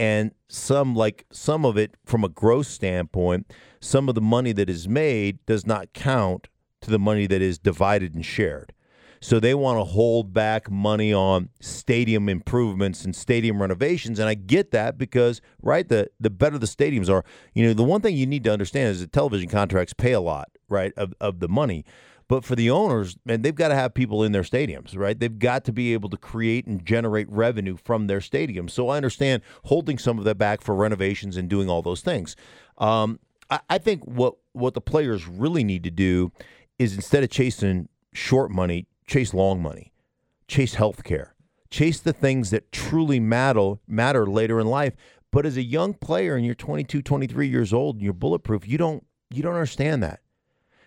and 0.00 0.32
some 0.48 0.96
like 0.96 1.26
some 1.30 1.66
of 1.66 1.76
it 1.76 1.94
from 2.06 2.24
a 2.24 2.28
gross 2.28 2.66
standpoint 2.66 3.52
some 3.80 4.08
of 4.08 4.14
the 4.14 4.20
money 4.20 4.50
that 4.52 4.70
is 4.70 4.88
made 4.88 5.44
does 5.44 5.66
not 5.66 5.92
count 5.92 6.48
to 6.80 6.90
the 6.90 6.98
money 6.98 7.26
that 7.26 7.42
is 7.42 7.58
divided 7.58 8.14
and 8.14 8.24
shared 8.24 8.72
so 9.20 9.38
they 9.38 9.54
want 9.54 9.78
to 9.78 9.84
hold 9.84 10.32
back 10.32 10.70
money 10.70 11.12
on 11.12 11.48
stadium 11.60 12.28
improvements 12.28 13.04
and 13.04 13.14
stadium 13.14 13.60
renovations 13.60 14.18
and 14.18 14.28
i 14.28 14.34
get 14.34 14.70
that 14.70 14.98
because 14.98 15.40
right 15.62 15.88
the 15.88 16.08
the 16.18 16.30
better 16.30 16.58
the 16.58 16.66
stadiums 16.66 17.08
are 17.08 17.24
you 17.54 17.64
know 17.64 17.72
the 17.72 17.84
one 17.84 18.00
thing 18.00 18.16
you 18.16 18.26
need 18.26 18.44
to 18.44 18.52
understand 18.52 18.88
is 18.88 19.00
that 19.00 19.12
television 19.12 19.48
contracts 19.48 19.92
pay 19.92 20.12
a 20.12 20.20
lot 20.20 20.48
right 20.68 20.92
of, 20.96 21.12
of 21.20 21.40
the 21.40 21.48
money 21.48 21.84
but 22.30 22.44
for 22.44 22.54
the 22.54 22.70
owners, 22.70 23.16
man, 23.24 23.42
they've 23.42 23.52
got 23.52 23.68
to 23.68 23.74
have 23.74 23.92
people 23.92 24.22
in 24.22 24.30
their 24.30 24.44
stadiums, 24.44 24.96
right? 24.96 25.18
They've 25.18 25.36
got 25.36 25.64
to 25.64 25.72
be 25.72 25.92
able 25.94 26.08
to 26.10 26.16
create 26.16 26.64
and 26.64 26.86
generate 26.86 27.28
revenue 27.28 27.76
from 27.76 28.06
their 28.06 28.20
stadiums. 28.20 28.70
So 28.70 28.88
I 28.88 28.96
understand 28.96 29.42
holding 29.64 29.98
some 29.98 30.16
of 30.16 30.24
that 30.26 30.38
back 30.38 30.60
for 30.60 30.76
renovations 30.76 31.36
and 31.36 31.48
doing 31.48 31.68
all 31.68 31.82
those 31.82 32.02
things. 32.02 32.36
Um, 32.78 33.18
I, 33.50 33.58
I 33.68 33.78
think 33.78 34.04
what 34.04 34.36
what 34.52 34.74
the 34.74 34.80
players 34.80 35.26
really 35.26 35.64
need 35.64 35.82
to 35.82 35.90
do 35.90 36.30
is 36.78 36.94
instead 36.94 37.24
of 37.24 37.30
chasing 37.30 37.88
short 38.12 38.52
money, 38.52 38.86
chase 39.10 39.34
long 39.34 39.60
money, 39.60 39.92
chase 40.48 40.74
health 40.74 41.04
care, 41.04 41.34
chase 41.70 42.00
the 42.00 42.12
things 42.12 42.50
that 42.50 42.72
truly 42.72 43.20
matter 43.20 43.74
matter 43.86 44.26
later 44.26 44.60
in 44.60 44.66
life. 44.66 44.94
But 45.30 45.46
as 45.46 45.56
a 45.56 45.62
young 45.62 45.94
player 45.94 46.34
and 46.34 46.44
you're 46.44 46.54
22, 46.54 47.02
23 47.02 47.48
years 47.48 47.72
old 47.72 47.96
and 47.96 48.04
you're 48.04 48.12
bulletproof, 48.12 48.66
you 48.66 48.78
don't 48.78 49.04
you 49.30 49.42
don't 49.42 49.54
understand 49.54 50.02
that 50.02 50.20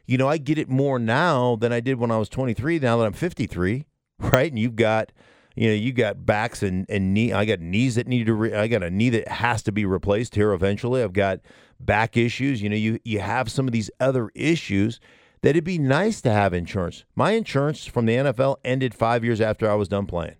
you 0.05 0.17
know, 0.17 0.27
I 0.27 0.37
get 0.37 0.57
it 0.57 0.69
more 0.69 0.99
now 0.99 1.55
than 1.55 1.71
I 1.71 1.79
did 1.79 1.99
when 1.99 2.11
I 2.11 2.17
was 2.17 2.29
23. 2.29 2.79
Now 2.79 2.97
that 2.97 3.05
I'm 3.05 3.13
53, 3.13 3.85
right? 4.19 4.51
And 4.51 4.59
you've 4.59 4.75
got, 4.75 5.11
you 5.55 5.69
know, 5.69 5.75
you 5.75 5.93
got 5.93 6.25
backs 6.25 6.63
and 6.63 6.85
and 6.89 7.13
knee. 7.13 7.31
I 7.31 7.45
got 7.45 7.59
knees 7.59 7.95
that 7.95 8.07
need 8.07 8.25
to. 8.25 8.33
Re- 8.33 8.53
I 8.53 8.67
got 8.67 8.83
a 8.83 8.89
knee 8.89 9.09
that 9.09 9.27
has 9.27 9.61
to 9.63 9.71
be 9.71 9.85
replaced 9.85 10.35
here 10.35 10.51
eventually. 10.51 11.03
I've 11.03 11.13
got 11.13 11.39
back 11.79 12.17
issues. 12.17 12.61
You 12.61 12.69
know, 12.69 12.75
you 12.75 12.99
you 13.03 13.19
have 13.19 13.51
some 13.51 13.67
of 13.67 13.71
these 13.71 13.89
other 13.99 14.29
issues 14.35 14.99
that 15.43 15.49
it'd 15.51 15.63
be 15.63 15.77
nice 15.77 16.21
to 16.21 16.31
have 16.31 16.53
insurance. 16.53 17.03
My 17.15 17.31
insurance 17.31 17.85
from 17.85 18.07
the 18.07 18.15
NFL 18.15 18.55
ended 18.65 18.95
five 18.95 19.23
years 19.23 19.39
after 19.39 19.69
I 19.69 19.75
was 19.75 19.87
done 19.87 20.07
playing, 20.07 20.37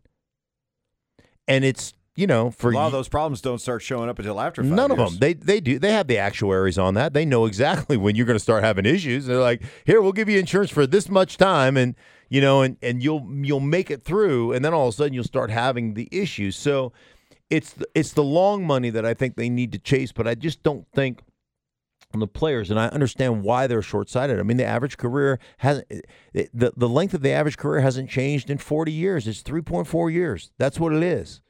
and 1.48 1.64
it's 1.64 1.94
you 2.16 2.28
know, 2.28 2.52
for 2.52 2.72
a 2.72 2.76
lot 2.76 2.86
of 2.86 2.92
those 2.92 3.10
problems 3.10 3.42
don't 3.42 3.60
start 3.60 3.82
showing 3.82 4.08
up 4.08 4.20
until 4.20 4.40
after. 4.40 4.62
none 4.62 4.92
years. 4.92 5.00
of 5.00 5.12
them. 5.12 5.20
They 5.20 5.34
they 5.34 5.60
do. 5.60 5.78
They 5.78 5.92
have 5.92 6.08
the 6.08 6.18
actuaries 6.18 6.78
on 6.78 6.94
that. 6.94 7.14
They 7.14 7.26
know 7.26 7.46
exactly 7.46 7.98
when 7.98 8.16
you're 8.16 8.26
going 8.26 8.38
to 8.38 8.44
start 8.44 8.64
having 8.64 8.86
issues. 8.86 9.26
They're 9.26 9.38
like, 9.40 9.62
here, 9.86 10.02
we'll 10.02 10.12
give 10.12 10.30
you 10.30 10.40
insurance 10.40 10.72
for 10.72 10.88
this 10.88 11.10
much 11.10 11.38
time, 11.38 11.76
and 11.76 11.96
you 12.30 12.40
know, 12.40 12.62
and 12.62 12.78
and 12.82 13.04
you'll 13.04 13.28
you'll 13.42 13.60
make 13.60 13.92
it 13.92 14.04
through, 14.04 14.54
and 14.54 14.64
then 14.64 14.74
all 14.74 14.88
of 14.88 14.94
a 14.94 14.98
sudden 14.98 15.14
you'll 15.14 15.24
start 15.24 15.52
having 15.52 15.96
the 15.96 16.08
issues. 16.12 16.56
So 16.56 16.94
it's 17.50 17.74
the, 17.74 17.88
it's 17.94 18.14
the 18.14 18.24
long 18.24 18.66
money 18.66 18.90
that 18.92 19.06
I 19.06 19.14
think 19.14 19.36
they 19.36 19.50
need 19.50 19.72
to 19.74 19.80
chase, 19.80 20.12
but 20.12 20.28
I 20.28 20.36
just 20.36 20.64
don't 20.64 20.88
think 20.94 21.22
the 22.20 22.28
players, 22.28 22.70
and 22.70 22.80
I 22.80 22.88
understand 22.88 23.44
why 23.44 23.68
they're 23.68 23.82
short 23.82 24.10
sighted. 24.10 24.40
I 24.40 24.44
mean, 24.44 24.58
the 24.58 24.66
average 24.66 24.98
career 24.98 25.40
hasn't 25.58 25.88
the 26.34 26.74
the 26.76 26.90
length 26.90 27.14
of 27.14 27.22
the 27.22 27.32
average 27.32 27.58
career 27.58 27.82
hasn't 27.82 28.10
changed 28.10 28.50
in 28.50 28.58
40 28.58 28.92
years. 28.92 29.28
It's 29.28 29.44
3.4 29.44 30.12
years. 30.12 30.52
That's 30.58 30.80
what 30.80 30.94
it 30.94 31.04
is. 31.04 31.42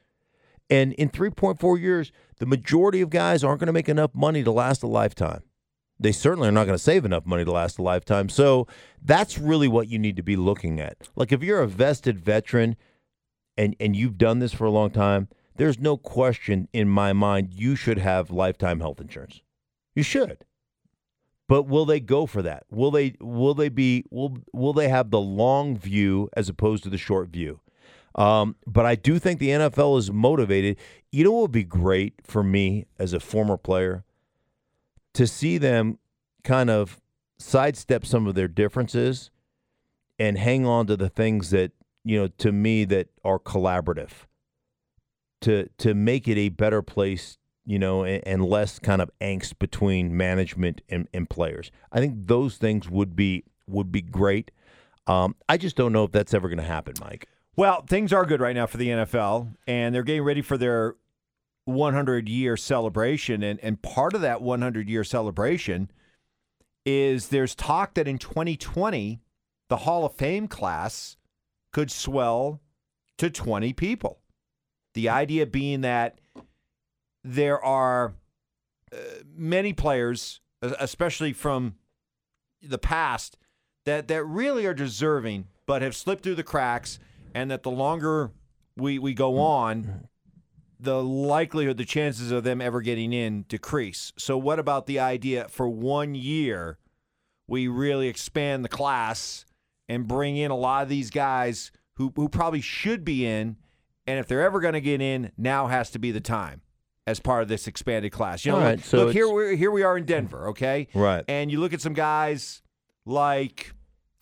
And 0.69 0.93
in 0.93 1.09
3.4 1.09 1.79
years, 1.79 2.11
the 2.39 2.45
majority 2.45 3.01
of 3.01 3.09
guys 3.09 3.43
aren't 3.43 3.59
going 3.59 3.67
to 3.67 3.73
make 3.73 3.89
enough 3.89 4.11
money 4.13 4.43
to 4.43 4.51
last 4.51 4.83
a 4.83 4.87
lifetime. 4.87 5.43
They 5.99 6.11
certainly 6.11 6.49
are 6.49 6.53
not 6.53 6.65
going 6.65 6.77
to 6.77 6.83
save 6.83 7.05
enough 7.05 7.25
money 7.25 7.45
to 7.45 7.51
last 7.51 7.77
a 7.77 7.81
lifetime. 7.81 8.29
So 8.29 8.67
that's 9.01 9.37
really 9.37 9.67
what 9.67 9.87
you 9.87 9.99
need 9.99 10.15
to 10.15 10.23
be 10.23 10.35
looking 10.35 10.79
at. 10.79 11.09
Like 11.15 11.31
if 11.31 11.43
you're 11.43 11.61
a 11.61 11.67
vested 11.67 12.19
veteran 12.19 12.75
and, 13.57 13.75
and 13.79 13.95
you've 13.95 14.17
done 14.17 14.39
this 14.39 14.53
for 14.53 14.65
a 14.65 14.71
long 14.71 14.89
time, 14.89 15.27
there's 15.55 15.79
no 15.79 15.97
question 15.97 16.67
in 16.73 16.89
my 16.89 17.13
mind 17.13 17.53
you 17.53 17.75
should 17.75 17.99
have 17.99 18.31
lifetime 18.31 18.79
health 18.79 18.99
insurance. 18.99 19.41
You 19.95 20.03
should. 20.03 20.45
But 21.47 21.63
will 21.63 21.85
they 21.85 21.99
go 21.99 22.25
for 22.25 22.41
that? 22.41 22.63
Will 22.71 22.91
they 22.91 23.15
will 23.19 23.53
they 23.53 23.69
be 23.69 24.05
will 24.09 24.37
will 24.53 24.73
they 24.73 24.87
have 24.89 25.11
the 25.11 25.19
long 25.19 25.77
view 25.77 26.29
as 26.33 26.49
opposed 26.49 26.83
to 26.83 26.89
the 26.89 26.97
short 26.97 27.29
view? 27.29 27.59
Um, 28.15 28.55
but 28.67 28.85
I 28.85 28.95
do 28.95 29.19
think 29.19 29.39
the 29.39 29.49
NFL 29.49 29.97
is 29.97 30.11
motivated. 30.11 30.77
You 31.11 31.23
know 31.23 31.31
what 31.31 31.41
would 31.43 31.51
be 31.51 31.63
great 31.63 32.13
for 32.23 32.43
me 32.43 32.85
as 32.99 33.13
a 33.13 33.19
former 33.19 33.57
player? 33.57 34.03
To 35.15 35.27
see 35.27 35.57
them 35.57 35.99
kind 36.43 36.69
of 36.69 36.99
sidestep 37.39 38.05
some 38.05 38.27
of 38.27 38.35
their 38.35 38.47
differences 38.47 39.31
and 40.19 40.37
hang 40.37 40.65
on 40.65 40.87
to 40.87 40.95
the 40.95 41.09
things 41.09 41.49
that, 41.49 41.71
you 42.03 42.19
know, 42.19 42.27
to 42.37 42.51
me 42.51 42.85
that 42.85 43.07
are 43.23 43.39
collaborative. 43.39 44.11
To 45.41 45.67
to 45.79 45.93
make 45.93 46.27
it 46.27 46.37
a 46.37 46.49
better 46.49 46.81
place, 46.81 47.37
you 47.65 47.79
know, 47.79 48.03
and, 48.03 48.21
and 48.25 48.45
less 48.45 48.79
kind 48.79 49.01
of 49.01 49.09
angst 49.21 49.59
between 49.59 50.15
management 50.15 50.81
and, 50.89 51.07
and 51.13 51.29
players. 51.29 51.71
I 51.91 51.99
think 51.99 52.27
those 52.27 52.57
things 52.57 52.89
would 52.89 53.15
be 53.15 53.43
would 53.67 53.91
be 53.91 54.01
great. 54.01 54.51
Um, 55.07 55.35
I 55.47 55.57
just 55.57 55.75
don't 55.75 55.93
know 55.93 56.03
if 56.03 56.11
that's 56.11 56.33
ever 56.33 56.47
going 56.47 56.59
to 56.59 56.63
happen, 56.63 56.93
Mike. 56.99 57.27
Well, 57.55 57.83
things 57.87 58.11
are 58.11 58.25
good 58.25 58.41
right 58.41 58.55
now 58.55 58.65
for 58.65 58.77
the 58.77 58.87
NFL, 58.87 59.55
and 59.67 59.93
they're 59.93 60.03
getting 60.03 60.23
ready 60.23 60.41
for 60.41 60.57
their 60.57 60.95
100 61.65 62.27
year 62.27 62.57
celebration. 62.57 63.43
And, 63.43 63.59
and 63.61 63.81
part 63.81 64.13
of 64.13 64.21
that 64.21 64.41
100 64.41 64.89
year 64.89 65.03
celebration 65.03 65.91
is 66.85 67.29
there's 67.29 67.55
talk 67.55 67.93
that 67.93 68.07
in 68.07 68.17
2020, 68.17 69.21
the 69.69 69.77
Hall 69.77 70.05
of 70.05 70.13
Fame 70.15 70.47
class 70.47 71.17
could 71.71 71.91
swell 71.91 72.59
to 73.17 73.29
20 73.29 73.73
people. 73.73 74.19
The 74.93 75.09
idea 75.09 75.45
being 75.45 75.81
that 75.81 76.19
there 77.23 77.63
are 77.63 78.13
uh, 78.91 78.97
many 79.35 79.73
players, 79.73 80.41
especially 80.61 81.33
from 81.33 81.75
the 82.61 82.77
past, 82.77 83.37
that, 83.85 84.07
that 84.07 84.23
really 84.23 84.65
are 84.65 84.73
deserving 84.73 85.47
but 85.65 85.81
have 85.81 85.95
slipped 85.95 86.23
through 86.23 86.35
the 86.35 86.43
cracks 86.43 86.99
and 87.33 87.49
that 87.49 87.63
the 87.63 87.71
longer 87.71 88.31
we 88.75 88.99
we 88.99 89.13
go 89.13 89.39
on, 89.39 90.07
the 90.79 91.01
likelihood, 91.03 91.77
the 91.77 91.85
chances 91.85 92.31
of 92.31 92.43
them 92.43 92.61
ever 92.61 92.81
getting 92.81 93.13
in 93.13 93.43
decrease. 93.43 94.11
So, 94.17 94.37
what 94.37 94.59
about 94.59 94.85
the 94.85 94.99
idea 94.99 95.47
for 95.49 95.67
one 95.69 96.15
year 96.15 96.77
we 97.47 97.67
really 97.67 98.07
expand 98.07 98.63
the 98.63 98.69
class 98.69 99.45
and 99.87 100.07
bring 100.07 100.37
in 100.37 100.51
a 100.51 100.55
lot 100.55 100.83
of 100.83 100.89
these 100.89 101.09
guys 101.09 101.71
who 101.95 102.11
who 102.15 102.29
probably 102.29 102.61
should 102.61 103.05
be 103.05 103.25
in, 103.25 103.57
and 104.07 104.19
if 104.19 104.27
they're 104.27 104.43
ever 104.43 104.59
going 104.59 104.73
to 104.73 104.81
get 104.81 105.01
in, 105.01 105.31
now 105.37 105.67
has 105.67 105.91
to 105.91 105.99
be 105.99 106.11
the 106.11 106.21
time. 106.21 106.61
As 107.05 107.19
part 107.19 107.41
of 107.43 107.47
this 107.49 107.67
expanded 107.67 108.11
class. 108.11 108.45
You 108.45 108.51
know, 108.53 108.59
All 108.59 108.71
look, 108.71 108.79
so 108.81 108.97
look 109.05 109.13
here 109.13 109.29
we 109.29 109.57
here 109.57 109.71
we 109.71 109.83
are 109.83 109.97
in 109.97 110.05
Denver, 110.05 110.49
okay? 110.49 110.87
Right. 110.93 111.23
And 111.27 111.51
you 111.51 111.59
look 111.59 111.73
at 111.73 111.81
some 111.81 111.93
guys 111.93 112.61
like 113.05 113.73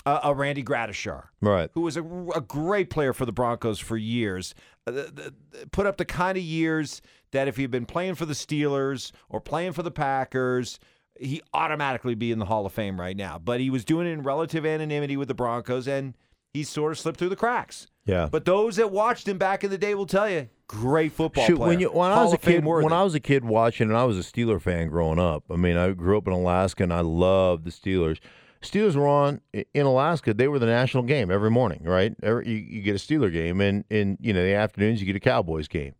uh, 0.05 0.19
a 0.23 0.33
Randy 0.33 0.63
Gradishar, 0.63 1.25
Right. 1.41 1.69
who 1.73 1.81
was 1.81 1.95
a, 1.97 2.03
a 2.35 2.41
great 2.41 2.89
player 2.89 3.13
for 3.13 3.25
the 3.25 3.31
Broncos 3.31 3.79
for 3.79 3.97
years. 3.97 4.55
Uh, 4.87 4.91
the- 4.91 5.33
the- 5.51 5.67
put 5.67 5.85
up 5.85 5.97
the 5.97 6.05
kind 6.05 6.37
of 6.37 6.43
years 6.43 7.01
that 7.31 7.47
if 7.47 7.57
he'd 7.57 7.69
been 7.71 7.85
playing 7.85 8.15
for 8.15 8.25
the 8.25 8.33
Steelers 8.33 9.11
or 9.29 9.39
playing 9.39 9.73
for 9.73 9.83
the 9.83 9.91
Packers, 9.91 10.79
he 11.19 11.39
automatically 11.53 12.15
be 12.15 12.31
in 12.31 12.39
the 12.39 12.45
Hall 12.45 12.65
of 12.65 12.73
Fame 12.73 12.99
right 12.99 13.15
now. 13.15 13.37
But 13.37 13.59
he 13.59 13.69
was 13.69 13.85
doing 13.85 14.07
it 14.07 14.11
in 14.11 14.23
relative 14.23 14.65
anonymity 14.65 15.15
with 15.17 15.27
the 15.27 15.35
Broncos, 15.35 15.87
and 15.87 16.15
he 16.53 16.63
sort 16.63 16.91
of 16.91 16.99
slipped 16.99 17.17
through 17.19 17.29
the 17.29 17.35
cracks. 17.35 17.87
Yeah. 18.05 18.27
But 18.31 18.45
those 18.45 18.77
that 18.77 18.91
watched 18.91 19.27
him 19.27 19.37
back 19.37 19.63
in 19.63 19.69
the 19.69 19.77
day 19.77 19.95
will 19.95 20.05
tell 20.05 20.29
you, 20.29 20.49
great 20.67 21.11
football 21.11 21.45
Shoot, 21.45 21.57
player. 21.57 21.69
when 21.69 21.79
you 21.79 21.89
when 21.89 22.11
I 22.11 22.23
was 22.23 22.33
a 22.33 22.37
kid, 22.37 22.65
when 22.65 22.93
I 22.93 23.03
was 23.03 23.15
a 23.15 23.19
kid 23.19 23.45
watching, 23.45 23.89
and 23.89 23.97
I 23.97 24.05
was 24.05 24.17
a 24.17 24.21
Steeler 24.21 24.61
fan 24.61 24.87
growing 24.87 25.19
up. 25.19 25.43
I 25.49 25.55
mean, 25.55 25.77
I 25.77 25.91
grew 25.91 26.17
up 26.17 26.27
in 26.27 26.33
Alaska, 26.33 26.83
and 26.83 26.93
I 26.93 27.01
loved 27.01 27.65
the 27.65 27.71
Steelers. 27.71 28.19
Steelers 28.61 28.95
were 28.95 29.07
on 29.07 29.41
in 29.53 29.85
Alaska. 29.85 30.33
They 30.33 30.47
were 30.47 30.59
the 30.59 30.65
national 30.67 31.03
game 31.03 31.31
every 31.31 31.49
morning, 31.49 31.81
right? 31.83 32.13
Every, 32.21 32.47
you, 32.47 32.55
you 32.55 32.81
get 32.81 32.95
a 32.95 32.99
Steeler 32.99 33.31
game, 33.31 33.61
and 33.61 33.85
in 33.89 34.17
you 34.21 34.33
know 34.33 34.43
the 34.43 34.53
afternoons 34.53 34.99
you 34.99 35.05
get 35.05 35.15
a 35.15 35.19
Cowboys 35.19 35.67
game. 35.67 35.93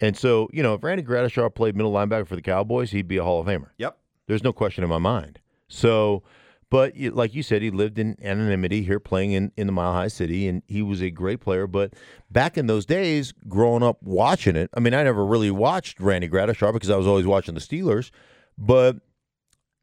And 0.00 0.16
so, 0.16 0.48
you 0.52 0.62
know, 0.62 0.74
if 0.74 0.84
Randy 0.84 1.02
Gradishar 1.02 1.52
played 1.52 1.74
middle 1.76 1.92
linebacker 1.92 2.26
for 2.26 2.36
the 2.36 2.42
Cowboys, 2.42 2.92
he'd 2.92 3.08
be 3.08 3.16
a 3.16 3.24
Hall 3.24 3.40
of 3.40 3.46
Famer. 3.48 3.70
Yep. 3.78 3.98
There's 4.28 4.44
no 4.44 4.52
question 4.52 4.84
in 4.84 4.90
my 4.90 4.98
mind. 4.98 5.40
So, 5.66 6.22
but 6.70 6.92
like 6.98 7.34
you 7.34 7.42
said, 7.42 7.62
he 7.62 7.70
lived 7.70 7.98
in 7.98 8.16
anonymity 8.22 8.82
here, 8.82 9.00
playing 9.00 9.32
in, 9.32 9.52
in 9.56 9.66
the 9.66 9.72
Mile 9.72 9.92
High 9.92 10.08
City, 10.08 10.46
and 10.46 10.62
he 10.66 10.82
was 10.82 11.00
a 11.00 11.10
great 11.10 11.40
player. 11.40 11.66
But 11.66 11.94
back 12.30 12.58
in 12.58 12.66
those 12.66 12.84
days, 12.84 13.32
growing 13.48 13.82
up 13.82 14.02
watching 14.02 14.54
it, 14.54 14.68
I 14.74 14.80
mean, 14.80 14.92
I 14.92 15.02
never 15.02 15.24
really 15.24 15.50
watched 15.50 15.98
Randy 15.98 16.28
Gradishar 16.28 16.72
because 16.72 16.90
I 16.90 16.96
was 16.96 17.06
always 17.06 17.26
watching 17.26 17.54
the 17.54 17.60
Steelers. 17.60 18.10
But 18.58 18.96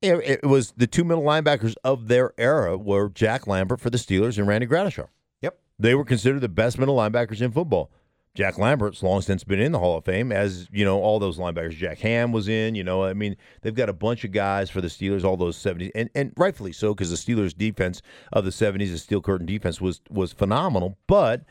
it, 0.01 0.41
it 0.43 0.45
was 0.45 0.73
the 0.77 0.85
two 0.85 1.03
middle 1.03 1.23
linebackers 1.23 1.75
of 1.83 2.07
their 2.07 2.33
era 2.37 2.77
were 2.77 3.09
Jack 3.09 3.47
Lambert 3.47 3.79
for 3.79 3.89
the 3.89 3.97
Steelers 3.97 4.37
and 4.37 4.47
Randy 4.47 4.67
Gradishar. 4.67 5.07
Yep. 5.41 5.57
They 5.79 5.95
were 5.95 6.05
considered 6.05 6.41
the 6.41 6.49
best 6.49 6.77
middle 6.77 6.97
linebackers 6.97 7.41
in 7.41 7.51
football. 7.51 7.91
Jack 8.35 8.57
Lambert's 8.57 9.01
long 9.01 9.21
since 9.21 9.45
been 9.45 9.61
in 9.61 9.71
the 9.71 9.79
Hall 9.79 9.97
of 9.97 10.03
Fame, 10.03 10.29
as 10.33 10.67
you 10.71 10.83
know, 10.83 10.99
all 10.99 11.19
those 11.19 11.37
linebackers. 11.37 11.71
Jack 11.71 11.99
Ham 11.99 12.33
was 12.33 12.49
in. 12.49 12.75
You 12.75 12.83
know, 12.83 13.05
I 13.05 13.13
mean, 13.13 13.37
they've 13.61 13.73
got 13.73 13.87
a 13.87 13.93
bunch 13.93 14.25
of 14.25 14.33
guys 14.33 14.69
for 14.69 14.81
the 14.81 14.89
Steelers, 14.89 15.23
all 15.23 15.37
those 15.37 15.55
seventies, 15.55 15.91
and 15.95 16.09
and 16.13 16.33
rightfully 16.35 16.73
so, 16.73 16.93
because 16.93 17.09
the 17.09 17.15
Steelers' 17.15 17.57
defense 17.57 18.01
of 18.33 18.43
the 18.43 18.51
seventies, 18.51 18.91
the 18.91 18.97
steel 18.97 19.21
curtain 19.21 19.47
defense, 19.47 19.79
was 19.79 20.01
was 20.09 20.33
phenomenal. 20.33 20.97
But 21.07 21.45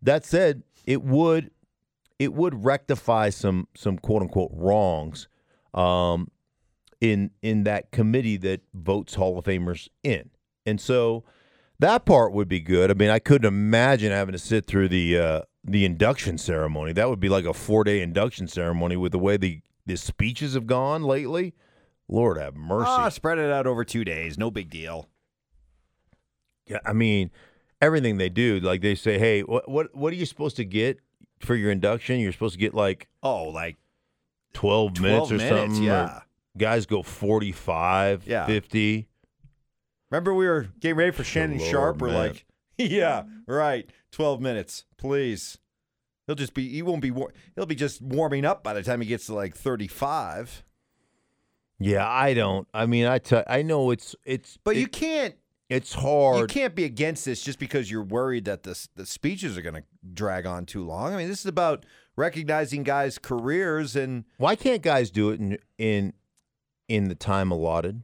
that 0.00 0.24
said, 0.24 0.62
it 0.86 1.02
would 1.02 1.50
it 2.20 2.32
would 2.32 2.64
rectify 2.64 3.30
some 3.30 3.66
some 3.74 3.98
quote 3.98 4.22
unquote 4.22 4.52
wrongs 4.54 5.26
um, 5.74 6.30
in 7.00 7.32
in 7.42 7.64
that 7.64 7.90
committee 7.90 8.36
that 8.36 8.60
votes 8.74 9.14
Hall 9.14 9.38
of 9.38 9.44
Famers 9.44 9.88
in, 10.04 10.30
and 10.64 10.80
so 10.80 11.24
that 11.80 12.04
part 12.04 12.32
would 12.32 12.48
be 12.48 12.60
good. 12.60 12.92
I 12.92 12.94
mean, 12.94 13.10
I 13.10 13.18
couldn't 13.18 13.48
imagine 13.48 14.12
having 14.12 14.32
to 14.32 14.38
sit 14.38 14.66
through 14.66 14.88
the 14.88 15.18
uh, 15.18 15.40
the 15.68 15.84
induction 15.84 16.38
ceremony. 16.38 16.92
That 16.92 17.08
would 17.08 17.20
be 17.20 17.28
like 17.28 17.44
a 17.44 17.52
four 17.54 17.84
day 17.84 18.00
induction 18.00 18.48
ceremony 18.48 18.96
with 18.96 19.12
the 19.12 19.18
way 19.18 19.36
the 19.36 19.60
the 19.86 19.96
speeches 19.96 20.54
have 20.54 20.66
gone 20.66 21.02
lately. 21.02 21.54
Lord 22.08 22.38
have 22.38 22.54
mercy. 22.56 22.86
Ah, 22.88 23.08
spread 23.10 23.38
it 23.38 23.50
out 23.50 23.66
over 23.66 23.84
two 23.84 24.04
days. 24.04 24.38
No 24.38 24.50
big 24.50 24.70
deal. 24.70 25.08
Yeah, 26.66 26.78
I 26.84 26.92
mean, 26.92 27.30
everything 27.80 28.18
they 28.18 28.28
do, 28.28 28.60
like 28.60 28.82
they 28.82 28.94
say, 28.94 29.18
hey, 29.18 29.42
what 29.42 29.68
what 29.68 29.94
what 29.94 30.12
are 30.12 30.16
you 30.16 30.26
supposed 30.26 30.56
to 30.56 30.64
get 30.64 30.98
for 31.40 31.54
your 31.54 31.70
induction? 31.70 32.18
You're 32.20 32.32
supposed 32.32 32.54
to 32.54 32.60
get 32.60 32.74
like 32.74 33.08
Oh, 33.22 33.44
like 33.44 33.76
twelve, 34.52 34.94
12 34.94 35.00
minutes 35.02 35.30
or 35.32 35.36
minutes, 35.36 35.74
something. 35.74 35.82
or 35.88 35.92
yeah. 35.92 36.20
guys 36.56 36.86
go 36.86 37.02
45, 37.02 38.26
Yeah. 38.26 38.46
50. 38.46 39.08
Remember, 40.10 40.32
we 40.34 40.46
were 40.46 40.68
getting 40.80 40.96
ready 40.96 41.10
for 41.10 41.22
Shannon 41.24 41.58
Lord, 41.58 41.70
Sharpe. 41.70 41.98
We're 42.00 42.10
like, 42.10 42.46
yeah, 42.78 43.24
right. 43.46 43.88
Twelve 44.10 44.40
minutes, 44.40 44.84
please. 44.96 45.58
He'll 46.26 46.34
just 46.36 46.54
be. 46.54 46.68
He 46.68 46.82
won't 46.82 47.02
be. 47.02 47.10
War- 47.10 47.32
he'll 47.54 47.66
be 47.66 47.74
just 47.74 48.02
warming 48.02 48.44
up 48.44 48.62
by 48.62 48.72
the 48.74 48.82
time 48.82 49.00
he 49.00 49.06
gets 49.06 49.26
to 49.26 49.34
like 49.34 49.54
thirty-five. 49.56 50.64
Yeah, 51.78 52.08
I 52.08 52.34
don't. 52.34 52.66
I 52.74 52.86
mean, 52.86 53.06
I 53.06 53.18
tell, 53.18 53.44
I 53.46 53.62
know 53.62 53.90
it's 53.90 54.14
it's 54.24 54.58
But 54.64 54.76
it- 54.76 54.80
you 54.80 54.86
can't. 54.88 55.34
it's 55.68 55.92
hard. 55.94 56.40
You 56.40 56.46
can't 56.46 56.74
be 56.74 56.84
against 56.84 57.24
this 57.24 57.42
just 57.42 57.58
because 57.58 57.90
you're 57.90 58.02
worried 58.02 58.46
that 58.46 58.62
the 58.64 58.88
the 58.96 59.06
speeches 59.06 59.56
are 59.56 59.62
going 59.62 59.76
to 59.76 59.84
drag 60.14 60.44
on 60.46 60.66
too 60.66 60.84
long. 60.84 61.14
I 61.14 61.16
mean, 61.16 61.28
this 61.28 61.40
is 61.40 61.46
about 61.46 61.86
recognizing 62.16 62.82
guys' 62.82 63.16
careers 63.18 63.94
and 63.94 64.24
Why 64.38 64.56
can't 64.56 64.82
guys 64.82 65.10
do 65.10 65.30
it 65.30 65.38
in 65.40 65.58
in 65.78 66.12
in 66.88 67.08
the 67.08 67.14
time 67.14 67.50
allotted? 67.52 68.02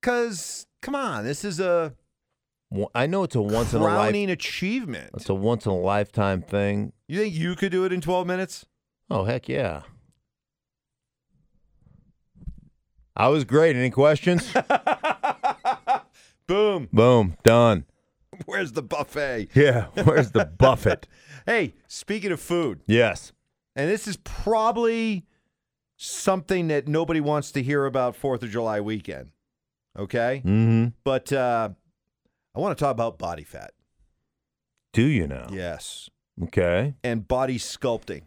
because 0.00 0.66
come 0.80 0.94
on, 0.94 1.24
this 1.24 1.44
is 1.44 1.60
a 1.60 1.94
I 2.94 3.06
know 3.06 3.22
it's 3.24 3.34
a 3.34 3.42
once 3.42 3.72
in 3.74 3.80
a 3.80 3.84
life. 3.84 3.92
crowning 3.94 4.30
achievement. 4.30 5.10
It's 5.14 5.28
a 5.28 5.34
once 5.34 5.66
in 5.66 5.72
a 5.72 5.76
lifetime 5.78 6.42
thing. 6.42 6.92
You 7.08 7.18
think 7.20 7.34
you 7.34 7.54
could 7.54 7.72
do 7.72 7.84
it 7.84 7.92
in 7.92 8.00
twelve 8.00 8.26
minutes? 8.26 8.64
Oh 9.10 9.24
heck 9.24 9.48
yeah! 9.48 9.82
I 13.16 13.28
was 13.28 13.44
great. 13.44 13.76
Any 13.76 13.90
questions? 13.90 14.52
Boom. 16.46 16.88
Boom, 16.92 17.36
done. 17.42 17.84
Where's 18.46 18.72
the 18.72 18.82
buffet? 18.82 19.48
Yeah, 19.54 19.86
where's 20.04 20.30
the 20.32 20.44
buffet? 20.58 21.06
Hey, 21.46 21.74
speaking 21.86 22.32
of 22.32 22.40
food, 22.40 22.80
Yes. 22.86 23.32
and 23.76 23.90
this 23.90 24.08
is 24.08 24.16
probably 24.16 25.26
something 25.98 26.68
that 26.68 26.88
nobody 26.88 27.20
wants 27.20 27.52
to 27.52 27.62
hear 27.62 27.84
about 27.84 28.16
Fourth 28.16 28.42
of 28.42 28.50
July 28.50 28.80
weekend. 28.80 29.30
Okay, 29.98 30.42
Mm-hmm. 30.44 30.88
but 31.04 31.30
uh, 31.32 31.70
I 32.54 32.60
want 32.60 32.76
to 32.76 32.82
talk 32.84 32.92
about 32.92 33.18
body 33.18 33.44
fat. 33.44 33.72
Do 34.92 35.02
you 35.02 35.26
know? 35.26 35.48
Yes, 35.50 36.10
Okay. 36.42 36.94
and 37.02 37.26
body 37.26 37.58
sculpting. 37.58 38.22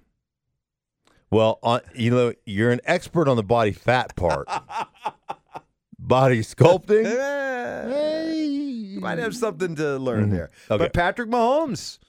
Well, 1.30 1.60
on, 1.62 1.82
you 1.94 2.12
know, 2.12 2.34
you're 2.46 2.72
an 2.72 2.82
expert 2.86 3.28
on 3.28 3.36
the 3.36 3.44
body 3.44 3.72
fat 3.72 4.16
part. 4.16 4.48
body 6.00 6.42
sculpting. 6.42 7.06
You 8.96 9.02
might 9.02 9.18
have 9.20 9.36
something 9.36 9.76
to 9.76 9.98
learn 9.98 10.28
Mhm. 10.30 10.32
there. 10.32 10.50
Okay. 10.72 10.78
But 10.86 10.94
Patrick 10.94 11.30
Mahomes 11.30 12.00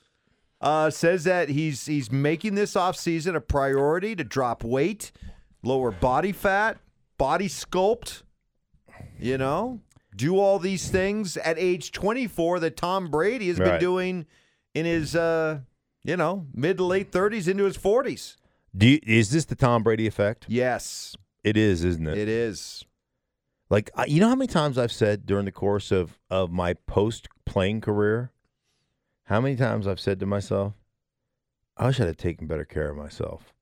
uh, 0.61 0.89
says 0.89 1.25
that 1.25 1.49
he's 1.49 1.87
he's 1.87 2.13
making 2.13 2.55
this 2.55 2.75
offseason 2.75 3.35
a 3.35 3.41
priority 3.41 4.15
to 4.15 4.23
drop 4.23 4.63
weight, 4.63 5.11
lower 5.65 5.91
body 5.91 6.31
fat, 6.31 6.79
body 7.19 7.49
sculpt, 7.49 8.23
you 9.19 9.37
know, 9.37 9.81
do 10.17 10.39
all 10.39 10.59
these 10.59 10.89
things 10.89 11.37
at 11.37 11.59
age 11.59 11.93
24 11.93 12.61
that 12.61 12.77
Tom 12.77 13.11
Brady 13.11 13.49
has 13.49 13.59
been 13.59 13.69
Right. 13.69 13.81
doing 13.81 14.27
in 14.75 14.87
his 14.87 15.15
uh, 15.15 15.61
you 16.03 16.17
know, 16.17 16.47
mid 16.55 16.79
to 16.79 16.85
late 16.85 17.13
30s 17.13 17.47
into 17.49 17.65
his 17.65 17.77
40s. 17.77 18.37
Do 18.77 18.87
you, 18.89 18.99
is 19.03 19.31
this 19.31 19.45
the 19.45 19.55
Tom 19.55 19.83
Brady 19.83 20.07
effect? 20.07 20.47
Yes, 20.49 21.17
It 21.45 21.57
is, 21.57 21.85
isn't 21.85 22.07
it? 22.07 22.17
it 22.19 22.29
is. 22.29 22.85
Like 23.69 23.91
you 24.07 24.21
know 24.21 24.29
how 24.29 24.35
many 24.37 24.47
times 24.49 24.79
I've 24.79 24.93
said 24.93 25.27
during 25.27 25.45
the 25.45 25.53
course 25.53 25.91
of 25.91 26.19
of 26.31 26.53
my 26.53 26.75
post 26.75 27.29
playing 27.45 27.81
career, 27.81 28.31
how 29.25 29.41
many 29.41 29.57
times 29.57 29.87
I've 29.89 29.99
said 29.99 30.21
to 30.21 30.27
myself, 30.27 30.75
I 31.77 31.87
wish 31.87 31.99
I'd 32.01 32.07
have 32.07 32.17
taken 32.17 32.47
better 32.47 32.65
care 32.65 32.91
of 32.91 32.97
myself. 32.97 33.53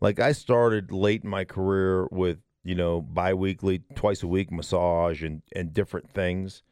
Like 0.00 0.20
I 0.20 0.32
started 0.32 0.92
late 0.92 1.24
in 1.24 1.30
my 1.30 1.44
career 1.44 2.06
with, 2.10 2.38
you 2.68 2.74
know, 2.74 3.00
biweekly, 3.00 3.80
twice 3.94 4.22
a 4.22 4.28
week 4.28 4.52
massage 4.52 5.22
and 5.22 5.40
and 5.56 5.72
different 5.72 6.10
things 6.10 6.62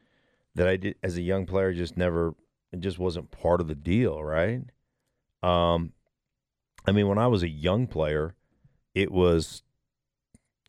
that 0.54 0.68
I 0.68 0.76
did 0.76 0.96
as 1.02 1.16
a 1.16 1.22
young 1.22 1.46
player 1.46 1.72
just 1.72 1.96
never 1.96 2.34
it 2.70 2.80
just 2.80 2.98
wasn't 2.98 3.30
part 3.30 3.62
of 3.62 3.68
the 3.68 3.74
deal, 3.74 4.22
right? 4.22 4.60
Um 5.42 5.94
I 6.86 6.92
mean 6.92 7.08
when 7.08 7.16
I 7.16 7.28
was 7.28 7.42
a 7.42 7.48
young 7.48 7.86
player, 7.86 8.34
it 8.94 9.10
was 9.10 9.62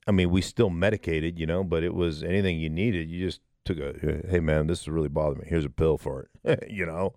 I 0.08 0.12
mean, 0.12 0.30
we 0.30 0.42
still 0.42 0.70
medicated, 0.70 1.38
you 1.38 1.46
know, 1.46 1.66
but 1.66 1.84
it 1.84 1.94
was 1.94 2.24
anything 2.24 2.58
you 2.60 2.70
needed. 2.70 3.10
You 3.10 3.26
just 3.26 3.42
took 3.66 3.78
a, 3.80 4.22
hey, 4.30 4.40
man, 4.40 4.68
this 4.68 4.84
is 4.84 4.88
really 4.88 5.10
bothering 5.10 5.42
me. 5.42 5.48
Here's 5.50 5.66
a 5.66 5.70
pill 5.70 5.98
for 5.98 6.30
it, 6.46 6.70
you 6.72 6.86
know. 6.86 7.16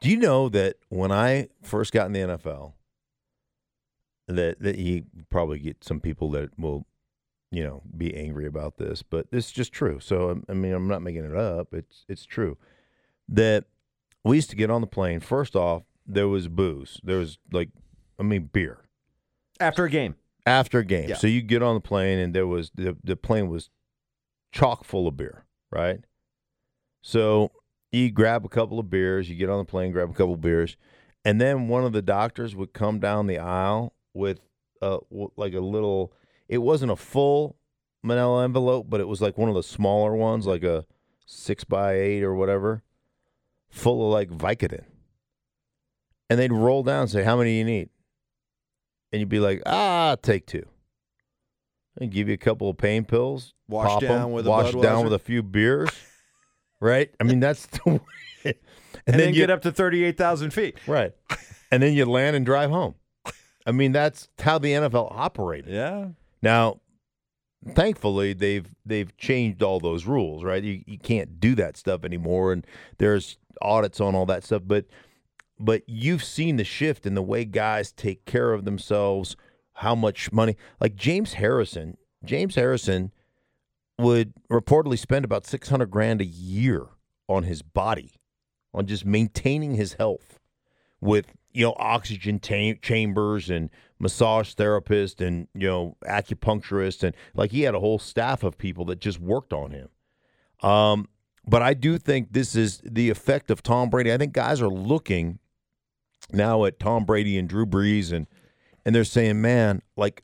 Do 0.00 0.10
you 0.10 0.18
know 0.18 0.50
that 0.50 0.76
when 0.90 1.10
I 1.10 1.48
first 1.62 1.94
got 1.94 2.04
in 2.04 2.12
the 2.12 2.20
NFL, 2.20 2.74
that 4.28 4.60
that 4.60 4.76
you 4.76 5.04
probably 5.30 5.58
get 5.58 5.82
some 5.82 6.00
people 6.00 6.30
that 6.32 6.50
will, 6.58 6.86
you 7.50 7.64
know, 7.64 7.82
be 7.96 8.14
angry 8.16 8.46
about 8.46 8.76
this, 8.76 9.02
but 9.02 9.26
it's 9.32 9.50
just 9.50 9.72
true. 9.72 9.98
So 10.00 10.30
um, 10.30 10.44
I 10.48 10.52
mean, 10.54 10.72
I'm 10.72 10.88
not 10.88 11.02
making 11.02 11.24
it 11.24 11.36
up. 11.36 11.74
It's 11.74 12.04
it's 12.08 12.24
true 12.24 12.56
that 13.28 13.64
we 14.24 14.36
used 14.36 14.50
to 14.50 14.56
get 14.56 14.70
on 14.70 14.80
the 14.80 14.86
plane. 14.86 15.20
First 15.20 15.56
off, 15.56 15.82
there 16.06 16.28
was 16.28 16.48
booze. 16.48 17.00
There 17.02 17.18
was 17.18 17.38
like, 17.52 17.70
I 18.18 18.22
mean, 18.22 18.50
beer 18.52 18.84
After 19.58 19.84
a 19.84 19.90
game. 19.90 20.14
after 20.46 20.78
a 20.80 20.84
game. 20.84 21.08
Yeah. 21.08 21.16
So 21.16 21.26
you 21.26 21.42
get 21.42 21.62
on 21.62 21.74
the 21.74 21.80
plane 21.80 22.18
and 22.18 22.34
there 22.34 22.46
was 22.46 22.70
the 22.74 22.96
the 23.04 23.16
plane 23.16 23.48
was 23.48 23.70
chock 24.52 24.84
full 24.84 25.06
of 25.08 25.16
beer, 25.16 25.44
right? 25.70 26.00
So 27.02 27.50
you 27.92 28.10
grab 28.10 28.44
a 28.44 28.48
couple 28.48 28.78
of 28.78 28.90
beers, 28.90 29.28
you 29.28 29.36
get 29.36 29.50
on 29.50 29.58
the 29.58 29.64
plane, 29.64 29.90
grab 29.92 30.10
a 30.10 30.12
couple 30.12 30.34
of 30.34 30.40
beers, 30.40 30.76
and 31.24 31.40
then 31.40 31.68
one 31.68 31.84
of 31.84 31.92
the 31.92 32.02
doctors 32.02 32.54
would 32.54 32.72
come 32.72 33.00
down 33.00 33.26
the 33.26 33.38
aisle 33.38 33.94
with 34.14 34.40
uh 34.82 34.98
like 35.36 35.54
a 35.54 35.60
little. 35.60 36.12
It 36.50 36.58
wasn't 36.58 36.90
a 36.90 36.96
full 36.96 37.56
Manila 38.02 38.42
envelope, 38.42 38.86
but 38.90 39.00
it 39.00 39.06
was 39.06 39.22
like 39.22 39.38
one 39.38 39.48
of 39.48 39.54
the 39.54 39.62
smaller 39.62 40.16
ones, 40.16 40.46
like 40.46 40.64
a 40.64 40.84
six 41.24 41.62
by 41.62 41.94
eight 41.94 42.24
or 42.24 42.34
whatever, 42.34 42.82
full 43.70 44.04
of 44.04 44.12
like 44.12 44.30
Vicodin. 44.30 44.82
And 46.28 46.40
they'd 46.40 46.52
roll 46.52 46.82
down 46.82 47.02
and 47.02 47.10
say, 47.10 47.22
"How 47.22 47.36
many 47.36 47.50
do 47.50 47.56
you 47.58 47.64
need?" 47.64 47.88
And 49.12 49.20
you'd 49.20 49.28
be 49.28 49.38
like, 49.38 49.62
"Ah, 49.64 50.16
take 50.20 50.44
two. 50.44 50.66
And 52.00 52.10
give 52.10 52.26
you 52.26 52.34
a 52.34 52.38
couple 52.38 52.68
of 52.68 52.76
pain 52.76 53.04
pills, 53.04 53.54
Wash 53.68 54.00
down 54.00 54.22
'em, 54.22 54.32
with 54.32 54.46
a 54.46 54.80
down 54.82 55.04
with 55.04 55.12
a 55.12 55.18
few 55.20 55.44
beers, 55.44 55.90
right? 56.80 57.14
I 57.20 57.24
mean, 57.24 57.38
that's 57.40 57.66
the 57.66 57.90
way. 57.90 58.00
And, 59.06 59.14
and, 59.14 59.20
then, 59.20 59.28
you 59.28 59.34
get 59.34 59.50
up 59.50 59.62
to 59.62 59.72
thirty-eight 59.72 60.18
thousand 60.18 60.52
feet. 60.52 60.76
right, 60.86 61.12
and 61.70 61.82
then 61.82 61.94
you 61.94 62.04
land 62.06 62.36
and 62.36 62.44
drive 62.44 62.70
home. 62.70 62.94
I 63.66 63.72
mean, 63.72 63.92
that's 63.92 64.28
how 64.38 64.58
the 64.58 64.72
NFL 64.72 65.08
operated. 65.14 65.72
Yeah. 65.72 66.08
Now, 66.42 66.80
thankfully, 67.74 68.32
they've 68.32 68.66
they've 68.84 69.16
changed 69.16 69.62
all 69.62 69.80
those 69.80 70.06
rules, 70.06 70.44
right? 70.44 70.62
You 70.62 70.82
you 70.86 70.98
can't 70.98 71.40
do 71.40 71.54
that 71.56 71.76
stuff 71.76 72.04
anymore, 72.04 72.52
and 72.52 72.66
there's 72.98 73.38
audits 73.60 74.00
on 74.00 74.14
all 74.14 74.26
that 74.26 74.44
stuff. 74.44 74.62
But 74.64 74.86
but 75.58 75.82
you've 75.86 76.24
seen 76.24 76.56
the 76.56 76.64
shift 76.64 77.06
in 77.06 77.14
the 77.14 77.22
way 77.22 77.44
guys 77.44 77.92
take 77.92 78.24
care 78.24 78.52
of 78.52 78.64
themselves, 78.64 79.36
how 79.74 79.94
much 79.94 80.32
money. 80.32 80.56
Like 80.80 80.96
James 80.96 81.34
Harrison, 81.34 81.96
James 82.24 82.54
Harrison 82.54 83.12
would 83.98 84.32
reportedly 84.50 84.98
spend 84.98 85.24
about 85.24 85.46
six 85.46 85.68
hundred 85.68 85.90
grand 85.90 86.20
a 86.20 86.26
year 86.26 86.86
on 87.28 87.42
his 87.44 87.62
body, 87.62 88.14
on 88.72 88.86
just 88.86 89.04
maintaining 89.04 89.74
his 89.74 89.94
health 89.94 90.38
with 91.00 91.34
you 91.52 91.64
know 91.64 91.74
oxygen 91.78 92.40
chambers 92.40 93.50
and 93.50 93.70
massage 93.98 94.54
therapist 94.54 95.20
and 95.20 95.48
you 95.54 95.68
know 95.68 95.96
acupuncturist 96.06 97.02
and 97.02 97.14
like 97.34 97.50
he 97.50 97.62
had 97.62 97.74
a 97.74 97.80
whole 97.80 97.98
staff 97.98 98.42
of 98.42 98.56
people 98.56 98.84
that 98.84 99.00
just 99.00 99.20
worked 99.20 99.52
on 99.52 99.70
him. 99.70 99.88
Um 100.62 101.08
but 101.46 101.62
i 101.62 101.74
do 101.74 101.98
think 101.98 102.32
this 102.32 102.54
is 102.54 102.80
the 102.84 103.10
effect 103.10 103.50
of 103.50 103.62
tom 103.62 103.90
brady. 103.90 104.12
I 104.12 104.18
think 104.18 104.32
guys 104.32 104.60
are 104.60 104.68
looking 104.68 105.38
now 106.32 106.64
at 106.64 106.78
tom 106.78 107.04
brady 107.04 107.36
and 107.38 107.48
drew 107.48 107.66
brees 107.66 108.12
and 108.12 108.26
and 108.84 108.94
they're 108.94 109.04
saying 109.04 109.40
man 109.40 109.82
like 109.96 110.22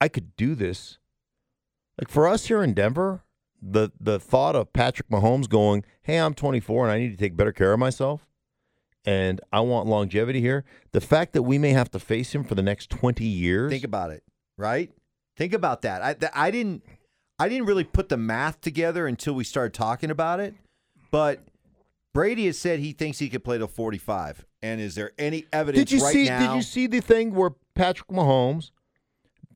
i 0.00 0.08
could 0.08 0.36
do 0.36 0.54
this. 0.54 0.98
Like 2.00 2.08
for 2.08 2.26
us 2.26 2.46
here 2.46 2.62
in 2.62 2.74
denver 2.74 3.24
the 3.62 3.90
the 4.00 4.18
thought 4.18 4.56
of 4.56 4.72
patrick 4.72 5.08
mahomes 5.08 5.48
going 5.48 5.84
hey 6.02 6.18
i'm 6.18 6.34
24 6.34 6.84
and 6.84 6.92
i 6.92 6.98
need 6.98 7.10
to 7.10 7.16
take 7.16 7.36
better 7.36 7.52
care 7.52 7.72
of 7.72 7.78
myself 7.78 8.26
and 9.04 9.40
I 9.52 9.60
want 9.60 9.86
longevity 9.86 10.40
here. 10.40 10.64
The 10.92 11.00
fact 11.00 11.32
that 11.32 11.42
we 11.42 11.58
may 11.58 11.70
have 11.70 11.90
to 11.92 11.98
face 11.98 12.34
him 12.34 12.44
for 12.44 12.54
the 12.54 12.62
next 12.62 12.90
20 12.90 13.24
years. 13.24 13.70
Think 13.70 13.84
about 13.84 14.10
it, 14.10 14.22
right? 14.56 14.90
Think 15.36 15.52
about 15.52 15.82
that. 15.82 16.02
I 16.02 16.14
th- 16.14 16.32
I 16.34 16.50
didn't 16.50 16.82
I 17.38 17.48
didn't 17.48 17.66
really 17.66 17.84
put 17.84 18.10
the 18.10 18.18
math 18.18 18.60
together 18.60 19.06
until 19.06 19.34
we 19.34 19.44
started 19.44 19.72
talking 19.72 20.10
about 20.10 20.40
it. 20.40 20.54
But 21.10 21.40
Brady 22.12 22.46
has 22.46 22.58
said 22.58 22.80
he 22.80 22.92
thinks 22.92 23.18
he 23.18 23.28
could 23.28 23.42
play 23.44 23.56
till 23.58 23.66
45. 23.66 24.44
And 24.62 24.80
is 24.80 24.94
there 24.94 25.12
any 25.18 25.46
evidence 25.52 25.88
did 25.88 25.96
you 25.96 26.04
right 26.04 26.12
see 26.12 26.24
now? 26.26 26.38
did 26.38 26.56
you 26.56 26.62
see 26.62 26.86
the 26.86 27.00
thing 27.00 27.34
where 27.34 27.50
Patrick 27.74 28.08
Mahomes 28.08 28.70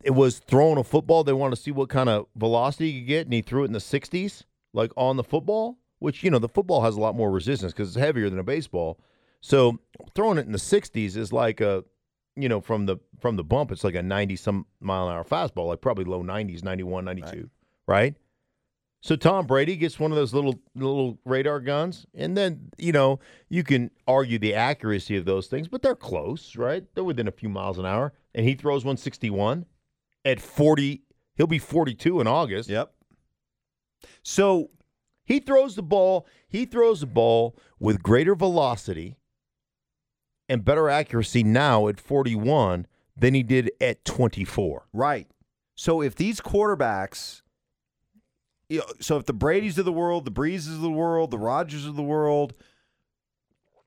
it 0.03 0.13
was 0.13 0.39
throwing 0.39 0.79
a 0.79 0.85
football 0.85 1.25
they 1.25 1.33
wanted 1.33 1.57
to 1.57 1.63
see 1.63 1.71
what 1.71 1.89
kind 1.89 2.09
of 2.09 2.27
velocity 2.37 2.93
he 2.93 3.01
could 3.01 3.09
get 3.09 3.27
and 3.27 3.35
he 3.35 3.43
threw 3.43 3.63
it 3.63 3.67
in 3.67 3.73
the 3.73 3.79
60s 3.79 4.45
like 4.73 4.91
on 4.97 5.17
the 5.17 5.25
football, 5.25 5.77
which 5.99 6.23
you 6.25 6.31
know 6.31 6.39
the 6.39 6.49
football 6.49 6.81
has 6.83 6.97
a 6.97 7.01
lot 7.01 7.15
more 7.15 7.31
resistance 7.31 7.75
cuz 7.75 7.89
it's 7.89 7.97
heavier 7.97 8.31
than 8.31 8.39
a 8.39 8.45
baseball. 8.45 8.99
So 9.45 9.79
throwing 10.15 10.39
it 10.39 10.47
in 10.47 10.53
the 10.53 10.59
60s 10.59 11.19
is 11.19 11.31
like 11.31 11.61
a, 11.61 11.85
you 12.35 12.49
know, 12.49 12.63
from 12.63 12.87
the 12.87 12.97
from 13.21 13.37
the 13.37 13.45
bump, 13.45 13.73
it's 13.73 13.85
like 13.85 13.95
a 13.95 14.03
90 14.03 14.37
some 14.37 14.65
mile 14.81 15.07
an 15.07 15.15
hour 15.15 15.23
fastball, 15.23 15.69
like 15.69 15.83
probably 15.83 16.05
low 16.05 16.23
90s, 16.23 16.65
91, 16.65 17.05
92, 17.05 17.51
right? 17.87 18.15
So 19.03 19.17
Tom 19.17 19.47
Brady 19.47 19.77
gets 19.77 20.01
one 20.01 20.11
of 20.13 20.17
those 20.17 20.33
little 20.33 20.59
little 20.75 21.19
radar 21.27 21.61
guns, 21.61 22.07
and 22.15 22.35
then 22.35 22.71
you 22.79 22.91
know 22.91 23.21
you 23.51 23.63
can 23.65 23.91
argue 24.09 24.39
the 24.39 24.55
accuracy 24.55 25.15
of 25.19 25.27
those 25.27 25.47
things, 25.47 25.69
but 25.69 25.83
they're 25.83 25.95
close, 25.95 26.57
right? 26.57 26.83
They're 26.95 27.05
within 27.05 27.29
a 27.29 27.33
few 27.33 27.51
miles 27.51 27.79
an 27.79 27.85
hour, 27.85 28.15
and 28.35 28.47
he 28.47 28.55
throws 28.55 28.83
161 28.83 29.67
at 30.25 30.41
40. 30.41 31.03
He'll 31.37 31.47
be 31.47 31.59
42 31.59 32.23
in 32.23 32.27
August. 32.27 32.71
Yep. 32.71 32.95
So 34.23 34.71
He 35.27 35.39
throws 35.39 35.75
the 35.75 35.83
ball. 35.83 36.27
He 36.49 36.65
throws 36.65 37.01
the 37.01 37.07
ball 37.07 37.59
with 37.79 38.03
greater 38.03 38.35
velocity 38.35 39.19
and 40.49 40.65
better 40.65 40.89
accuracy 40.89 41.43
now 41.43 41.89
at 41.89 42.01
41 42.01 42.87
than 43.17 43.35
he 43.35 43.43
did 43.43 43.71
at 43.81 44.05
24. 44.05 44.87
Right. 44.93 45.29
So 45.75 46.01
if 46.01 46.15
these 46.15 46.41
quarterbacks, 46.41 47.43
you 48.69 48.79
know, 48.79 48.87
so 49.01 49.17
if 49.17 49.27
the 49.27 49.33
Brady's 49.33 49.79
of 49.79 49.85
the 49.85 49.93
world, 49.93 50.25
the 50.25 50.31
Breezes 50.31 50.77
of 50.77 50.83
the 50.83 50.91
world, 50.91 51.31
the 51.31 51.39
Rodgers 51.39 51.87
of 51.87 51.97
the 51.97 52.03
world, 52.03 52.55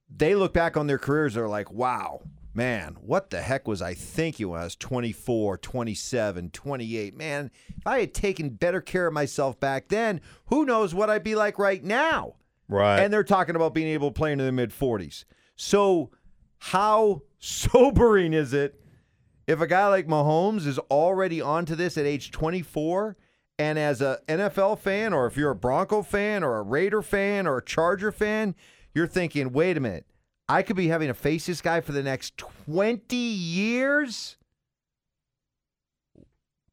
they 0.10 0.36
look 0.36 0.54
back 0.54 0.78
on 0.78 0.88
their 0.88 0.98
careers, 0.98 1.34
they're 1.34 1.48
like, 1.48 1.72
wow, 1.72 2.22
man, 2.54 2.98
what 3.02 3.30
the 3.30 3.42
heck 3.42 3.68
was 3.68 3.82
I 3.82 3.94
thinking 3.94 4.50
when 4.50 4.62
I 4.62 4.64
was 4.64 4.76
24, 4.76 5.58
27, 5.58 6.50
28? 6.50 7.16
Man, 7.16 7.52
if 7.70 7.86
I 7.86 8.00
had 8.00 8.14
taken 8.14 8.50
better 8.50 8.82
care 8.82 9.08
of 9.08 9.14
myself 9.14 9.60
back 9.60 9.90
then, 9.90 10.22
who 10.48 10.66
knows 10.66 10.94
what 10.94 11.10
I'd 11.10 11.24
be 11.24 11.36
like 11.36 11.60
right 11.60 11.84
now? 11.84 12.36
Right. 12.68 13.00
And 13.00 13.14
they're 13.14 13.24
talking 13.24 13.56
about 13.56 13.74
being 13.74 13.88
able 13.88 14.10
to 14.10 14.14
play 14.14 14.32
into 14.32 14.44
the 14.44 14.52
mid 14.52 14.72
40s. 14.72 15.24
So, 15.56 16.12
how 16.60 17.24
sobering 17.40 18.34
is 18.34 18.54
it 18.54 18.82
if 19.46 19.62
a 19.62 19.68
guy 19.68 19.88
like 19.88 20.08
Mahomes 20.08 20.66
is 20.66 20.80
already 20.80 21.42
onto 21.42 21.76
this 21.76 21.98
at 21.98 22.06
age 22.06 22.32
24? 22.32 23.18
And 23.60 23.80
as 23.80 24.02
a 24.02 24.20
NFL 24.28 24.78
fan, 24.80 25.14
or 25.14 25.26
if 25.26 25.36
you're 25.36 25.50
a 25.50 25.56
Bronco 25.56 26.04
fan, 26.04 26.44
or 26.44 26.58
a 26.58 26.62
Raider 26.62 27.02
fan, 27.02 27.48
or 27.48 27.58
a 27.58 27.66
Charger 27.66 28.12
fan, 28.12 28.54
you're 28.94 29.08
thinking, 29.08 29.52
wait 29.52 29.78
a 29.78 29.80
minute, 29.80 30.06
I 30.48 30.62
could 30.62 30.76
be 30.76 30.90
having 30.90 31.08
to 31.08 31.16
face 31.16 31.48
this 31.48 31.60
guy 31.60 31.82
for 31.82 31.92
the 31.92 32.04
next 32.04 32.38
20 32.38 33.16
years? 33.16 34.38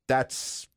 That's 0.09 0.68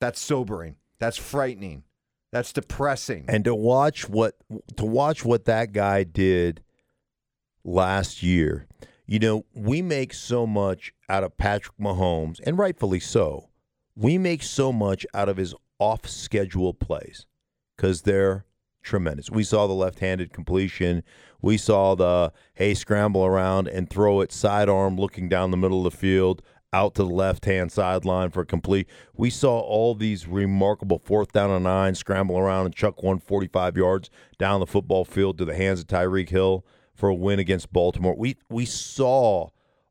that's 0.00 0.20
sobering. 0.20 0.76
That's 0.98 1.16
frightening. 1.16 1.84
That's 2.30 2.52
depressing. 2.52 3.24
and 3.28 3.44
to 3.44 3.54
watch 3.54 4.08
what 4.08 4.36
to 4.76 4.84
watch 4.84 5.24
what 5.24 5.44
that 5.46 5.72
guy 5.72 6.04
did 6.04 6.62
last 7.64 8.22
year. 8.22 8.66
You 9.06 9.18
know, 9.18 9.44
we 9.54 9.82
make 9.82 10.14
so 10.14 10.46
much 10.46 10.92
out 11.08 11.24
of 11.24 11.36
Patrick 11.36 11.76
Mahomes, 11.78 12.40
and 12.44 12.58
rightfully 12.58 13.00
so. 13.00 13.48
We 13.94 14.16
make 14.16 14.42
so 14.42 14.72
much 14.72 15.04
out 15.12 15.28
of 15.28 15.36
his 15.36 15.54
off-schedule 15.78 16.74
plays 16.74 17.26
because 17.76 18.02
they're 18.02 18.46
tremendous. 18.82 19.30
We 19.30 19.44
saw 19.44 19.66
the 19.66 19.74
left-handed 19.74 20.32
completion. 20.32 21.02
We 21.40 21.56
saw 21.56 21.94
the 21.94 22.32
hey 22.54 22.74
scramble 22.74 23.24
around 23.24 23.68
and 23.68 23.90
throw 23.90 24.20
it 24.20 24.32
sidearm, 24.32 24.96
looking 24.96 25.28
down 25.28 25.50
the 25.50 25.56
middle 25.56 25.86
of 25.86 25.92
the 25.92 25.98
field 25.98 26.42
out 26.72 26.94
to 26.94 27.02
the 27.02 27.10
left-hand 27.10 27.70
sideline 27.70 28.30
for 28.30 28.40
a 28.40 28.46
complete. 28.46 28.88
We 29.14 29.28
saw 29.28 29.60
all 29.60 29.94
these 29.94 30.26
remarkable 30.26 30.98
fourth 30.98 31.32
down 31.32 31.50
and 31.50 31.64
nine 31.64 31.94
scramble 31.94 32.38
around 32.38 32.66
and 32.66 32.74
chuck 32.74 33.02
one 33.02 33.18
45 33.18 33.76
yards 33.76 34.10
down 34.38 34.60
the 34.60 34.66
football 34.66 35.04
field 35.04 35.36
to 35.38 35.44
the 35.44 35.54
hands 35.54 35.80
of 35.80 35.86
Tyreek 35.86 36.30
Hill 36.30 36.64
for 37.02 37.08
a 37.08 37.14
win 37.16 37.40
against 37.40 37.72
Baltimore. 37.72 38.14
We 38.16 38.36
we 38.48 38.64
saw 38.64 39.48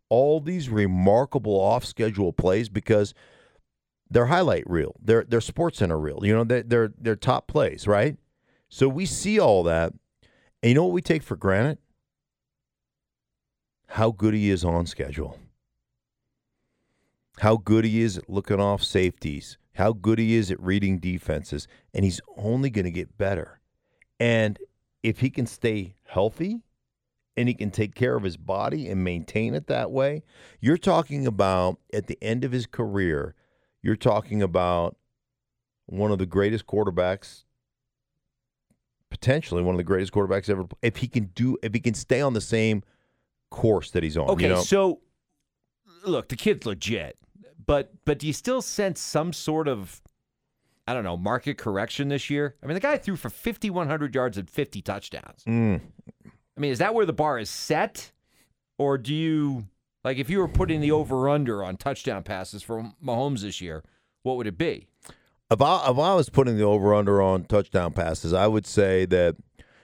all 0.07 0.39
these 0.39 0.69
remarkable 0.69 1.59
off-schedule 1.59 2.31
plays 2.31 2.69
because 2.69 3.13
they're 4.09 4.27
highlight 4.27 4.63
reel. 4.65 4.95
They're 5.03 5.25
they're 5.27 5.41
sports 5.41 5.79
center 5.79 5.99
reel. 5.99 6.21
You 6.23 6.33
know, 6.33 6.45
they're 6.45 6.63
they're, 6.63 6.93
they're 6.97 7.17
top 7.17 7.47
plays, 7.47 7.85
right? 7.85 8.15
So 8.69 8.87
we 8.87 9.05
see 9.05 9.41
all 9.41 9.61
that. 9.63 9.91
And 10.63 10.69
you 10.69 10.73
know 10.73 10.85
what 10.85 10.93
we 10.93 11.01
take 11.01 11.21
for 11.21 11.35
granted? 11.35 11.79
How 13.87 14.11
good 14.11 14.33
he 14.33 14.49
is 14.49 14.63
on 14.63 14.85
schedule. 14.85 15.37
How 17.39 17.57
good 17.57 17.83
he 17.83 18.01
is 18.03 18.19
at 18.19 18.29
looking 18.29 18.61
off 18.61 18.83
safeties. 18.83 19.57
How 19.73 19.91
good 19.91 20.17
he 20.17 20.35
is 20.35 20.49
at 20.49 20.61
reading 20.61 20.97
defenses. 20.97 21.67
And 21.93 22.05
he's 22.05 22.21
only 22.37 22.69
going 22.69 22.85
to 22.85 22.91
get 22.91 23.17
better. 23.17 23.59
And 24.17 24.57
if 25.03 25.19
he 25.19 25.29
can 25.29 25.45
stay 25.45 25.95
healthy 26.05 26.61
and 27.41 27.49
he 27.49 27.53
can 27.53 27.71
take 27.71 27.95
care 27.95 28.15
of 28.15 28.23
his 28.23 28.37
body 28.37 28.87
and 28.87 29.03
maintain 29.03 29.53
it 29.53 29.67
that 29.67 29.91
way, 29.91 30.23
you're 30.61 30.77
talking 30.77 31.27
about 31.27 31.77
at 31.93 32.07
the 32.07 32.17
end 32.21 32.43
of 32.43 32.51
his 32.51 32.65
career, 32.65 33.35
you're 33.81 33.95
talking 33.95 34.41
about 34.41 34.95
one 35.87 36.11
of 36.11 36.19
the 36.19 36.25
greatest 36.25 36.65
quarterbacks 36.65 37.43
potentially 39.09 39.61
one 39.61 39.75
of 39.75 39.77
the 39.77 39.83
greatest 39.83 40.13
quarterbacks 40.13 40.49
ever 40.49 40.65
if 40.81 40.95
he 40.95 41.07
can 41.07 41.25
do 41.35 41.57
if 41.61 41.73
he 41.73 41.81
can 41.81 41.93
stay 41.93 42.21
on 42.21 42.31
the 42.31 42.39
same 42.39 42.81
course 43.49 43.91
that 43.91 44.03
he's 44.03 44.15
on 44.15 44.29
Okay, 44.29 44.43
you 44.43 44.49
know 44.49 44.61
so 44.61 45.01
look, 46.03 46.27
the 46.29 46.35
kid's 46.35 46.65
legit, 46.65 47.17
but 47.65 47.91
but 48.05 48.19
do 48.19 48.27
you 48.27 48.33
still 48.33 48.61
sense 48.61 48.99
some 48.99 49.33
sort 49.33 49.67
of 49.67 50.01
I 50.87 50.93
don't 50.93 51.03
know 51.03 51.17
market 51.17 51.57
correction 51.57 52.09
this 52.09 52.29
year? 52.29 52.55
I 52.61 52.65
mean, 52.65 52.73
the 52.73 52.79
guy 52.79 52.97
threw 52.97 53.15
for 53.15 53.29
fifty 53.29 53.69
one 53.69 53.87
hundred 53.87 54.15
yards 54.15 54.37
and 54.37 54.49
fifty 54.49 54.81
touchdowns. 54.81 55.43
Mm. 55.47 55.81
I 56.57 56.59
mean, 56.59 56.71
is 56.71 56.79
that 56.79 56.93
where 56.93 57.05
the 57.05 57.13
bar 57.13 57.39
is 57.39 57.49
set? 57.49 58.11
Or 58.77 58.97
do 58.97 59.13
you 59.13 59.67
like 60.03 60.17
if 60.17 60.29
you 60.29 60.39
were 60.39 60.47
putting 60.47 60.81
the 60.81 60.91
over 60.91 61.29
under 61.29 61.63
on 61.63 61.77
touchdown 61.77 62.23
passes 62.23 62.63
for 62.63 62.91
Mahomes 63.03 63.41
this 63.41 63.61
year, 63.61 63.83
what 64.23 64.37
would 64.37 64.47
it 64.47 64.57
be? 64.57 64.87
If 65.51 65.61
I 65.61 65.89
if 65.89 65.97
I 65.97 66.15
was 66.15 66.29
putting 66.29 66.57
the 66.57 66.63
over 66.63 66.93
under 66.93 67.21
on 67.21 67.43
touchdown 67.43 67.93
passes, 67.93 68.33
I 68.33 68.47
would 68.47 68.65
say 68.65 69.05
that 69.05 69.35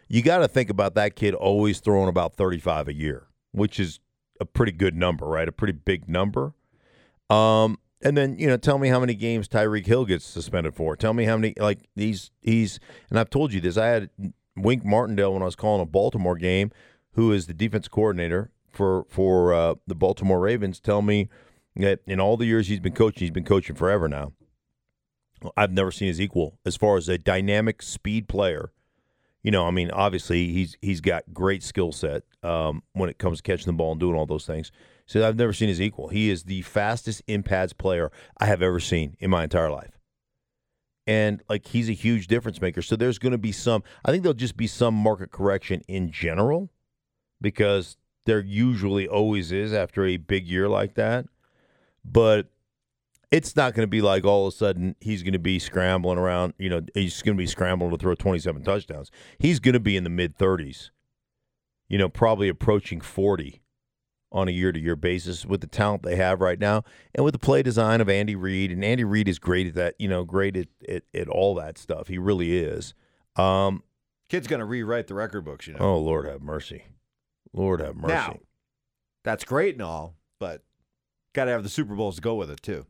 you 0.08 0.22
got 0.22 0.40
to 0.40 0.48
think 0.48 0.70
about 0.70 0.96
that 0.96 1.16
kid 1.16 1.34
always 1.34 1.80
throwing 1.80 2.10
about 2.10 2.36
35 2.36 2.88
a 2.88 2.94
year, 2.94 3.28
which 3.52 3.80
is 3.80 4.00
a 4.40 4.46
pretty 4.46 4.72
good 4.72 4.96
number, 4.96 5.26
right? 5.28 5.48
A 5.48 5.52
pretty 5.52 5.74
big 5.74 6.08
number. 6.08 6.54
Um, 7.30 7.78
and 8.02 8.16
then 8.16 8.40
you 8.40 8.48
know, 8.48 8.58
tell 8.58 8.78
me 8.78 8.90
how 8.90 9.00
many 9.00 9.14
games 9.14 9.48
Tyreek 9.48 9.86
Hill 9.86 10.06
gets 10.06 10.26
suspended 10.26 10.74
for. 10.74 10.96
Tell 10.96 11.14
me 11.14 11.26
how 11.26 11.38
many 11.38 11.54
like 11.60 11.80
he's 11.96 12.32
he's. 12.42 12.80
And 13.10 13.20
I've 13.20 13.30
told 13.30 13.54
you 13.54 13.60
this. 13.62 13.78
I 13.78 13.88
had 13.88 14.10
Wink 14.58 14.84
Martindale 14.84 15.34
when 15.34 15.42
I 15.42 15.46
was 15.46 15.56
calling 15.56 15.82
a 15.82 15.86
Baltimore 15.86 16.36
game, 16.36 16.72
who 17.14 17.32
is 17.32 17.48
the 17.48 17.54
defense 17.54 17.88
coordinator 17.88 18.52
for 18.72 19.06
for 19.10 19.54
uh, 19.54 19.76
the 19.86 19.96
Baltimore 19.96 20.40
Ravens. 20.40 20.80
Tell 20.80 21.02
me 21.02 21.30
that 21.76 22.00
in 22.06 22.20
all 22.20 22.38
the 22.38 22.46
years 22.46 22.68
he's 22.68 22.80
been 22.80 22.94
coaching, 22.94 23.26
he's 23.26 23.32
been 23.32 23.46
coaching 23.46 23.76
forever 23.76 24.08
now. 24.08 24.34
I've 25.56 25.72
never 25.72 25.92
seen 25.92 26.08
his 26.08 26.20
equal 26.20 26.58
as 26.66 26.76
far 26.76 26.98
as 26.98 27.08
a 27.08 27.18
dynamic 27.18 27.82
speed 27.82 28.28
player. 28.28 28.72
You 29.44 29.52
know, 29.52 29.68
I 29.68 29.72
mean, 29.72 29.92
obviously 29.92 30.52
he's 30.52 30.76
he's 30.82 31.02
got 31.02 31.34
great 31.34 31.64
skill 31.64 31.92
set 31.92 32.24
um, 32.44 32.84
when 32.94 33.10
it 33.10 33.18
comes 33.18 33.38
to 33.38 33.44
catching 33.44 33.68
the 33.68 33.74
ball 33.74 33.92
and 33.92 34.00
doing 34.00 34.16
all 34.16 34.26
those 34.26 34.46
things. 34.46 34.72
So 35.06 35.26
I've 35.26 35.38
never 35.38 35.54
seen 35.54 35.70
his 35.70 35.80
equal. 35.80 36.10
He 36.10 36.30
is 36.30 36.44
the 36.44 36.64
fastest 36.64 37.22
in 37.28 37.44
pads 37.44 37.72
player 37.72 38.12
I 38.40 38.46
have 38.48 38.62
ever 38.62 38.80
seen 38.80 39.16
in 39.20 39.30
my 39.30 39.44
entire 39.44 39.72
life. 39.72 39.97
And 41.08 41.42
like 41.48 41.68
he's 41.68 41.90
a 41.90 41.94
huge 41.94 42.28
difference 42.28 42.62
maker. 42.62 42.82
So 42.82 42.96
there's 42.96 43.18
going 43.18 43.32
to 43.32 43.38
be 43.38 43.52
some 43.52 43.84
I 44.04 44.12
think 44.12 44.24
there'll 44.24 44.34
just 44.34 44.58
be 44.58 44.68
some 44.68 44.94
market 44.94 45.32
correction 45.32 45.82
in 45.88 46.12
general 46.12 46.70
because 47.42 47.98
there 48.26 48.42
usually 48.42 49.08
always 49.08 49.52
is 49.52 49.74
after 49.74 50.06
a 50.06 50.18
big 50.18 50.48
year 50.48 50.68
like 50.68 50.96
that. 50.96 51.26
But 52.04 52.50
it's 53.32 53.56
not 53.56 53.74
going 53.74 53.84
to 53.84 53.90
be 53.90 54.02
like 54.02 54.26
all 54.26 54.48
of 54.48 54.54
a 54.54 54.56
sudden 54.56 54.96
he's 55.00 55.24
going 55.24 55.34
to 55.34 55.40
be 55.40 55.60
scrambling 55.60 56.18
around, 56.18 56.54
you 56.58 56.70
know, 56.70 56.82
he's 56.94 57.22
going 57.22 57.36
to 57.38 57.42
be 57.42 57.48
scrambling 57.48 57.92
to 57.92 57.98
throw 57.98 58.16
27 58.16 58.64
touchdowns. 58.64 59.12
He's 59.40 59.60
going 59.60 59.74
to 59.74 59.80
be 59.80 59.98
in 59.98 60.04
the 60.04 60.10
mid 60.10 60.38
30s. 60.38 60.92
You 61.90 61.98
know, 61.98 62.10
probably 62.10 62.50
approaching 62.50 63.00
40 63.00 63.62
on 64.32 64.48
a 64.48 64.52
year 64.52 64.72
to 64.72 64.80
year 64.80 64.96
basis 64.96 65.46
with 65.46 65.62
the 65.62 65.68
talent 65.68 66.04
they 66.04 66.16
have 66.16 66.42
right 66.42 66.60
now 66.60 66.84
and 67.16 67.24
with 67.24 67.34
the 67.34 67.40
play 67.40 67.64
design 67.64 68.02
of 68.02 68.10
Andy 68.10 68.36
Reid. 68.36 68.72
And 68.72 68.84
Andy 68.84 69.04
Reid 69.04 69.28
is 69.28 69.40
great 69.40 69.68
at 69.68 69.76
that, 69.76 69.96
you 70.00 70.08
know, 70.08 70.24
great 70.26 70.58
at, 70.58 70.68
at, 70.88 71.04
at 71.14 71.28
all 71.30 71.56
that 71.56 71.78
stuff. 71.78 72.08
He 72.08 72.18
really 72.18 72.58
is. 72.58 72.94
Um, 73.36 73.84
Kid's 74.30 74.48
going 74.48 74.60
to 74.60 74.66
rewrite 74.66 75.08
the 75.08 75.14
record 75.14 75.46
books, 75.46 75.68
you 75.68 75.74
know. 75.74 75.80
Oh, 75.80 75.98
Lord 75.98 76.26
have 76.26 76.42
mercy. 76.42 76.84
Lord 77.54 77.80
have 77.80 77.96
mercy. 77.96 78.14
Now, 78.14 78.40
that's 79.24 79.46
great 79.46 79.76
and 79.76 79.82
all, 79.82 80.16
but 80.40 80.64
got 81.34 81.46
to 81.46 81.52
have 81.52 81.64
the 81.64 81.70
Super 81.70 81.96
Bowls 81.96 82.18
to 82.18 82.22
go 82.22 82.36
with 82.36 82.52
it, 82.52 82.62
too. 82.62 82.86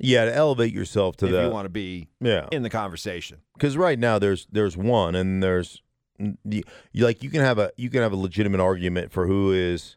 Yeah, 0.00 0.26
to 0.26 0.34
elevate 0.34 0.72
yourself 0.72 1.16
to 1.18 1.26
if 1.26 1.32
the 1.32 1.42
you 1.42 1.50
want 1.50 1.66
to 1.66 1.70
be 1.70 2.08
yeah 2.20 2.46
in 2.52 2.62
the 2.62 2.70
conversation. 2.70 3.38
because 3.54 3.76
right 3.76 3.98
now 3.98 4.18
there's 4.20 4.46
there's 4.52 4.76
one 4.76 5.16
and 5.16 5.42
there's 5.42 5.82
you, 6.18 6.62
like 6.94 7.22
you 7.22 7.30
can 7.30 7.40
have 7.40 7.58
a 7.58 7.70
you 7.76 7.90
can 7.90 8.02
have 8.02 8.12
a 8.12 8.16
legitimate 8.16 8.60
argument 8.60 9.12
for 9.12 9.26
who 9.26 9.52
is 9.52 9.96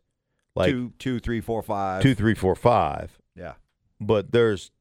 like 0.55 0.69
two, 0.71 0.93
two, 0.99 1.19
three, 1.19 1.41
four, 1.41 1.61
five. 1.63 2.01
two, 2.03 2.13
three, 2.15 2.35
four, 2.35 2.55
five, 2.55 3.17
Yeah, 3.35 3.53
but 3.99 4.31
there's 4.31 4.71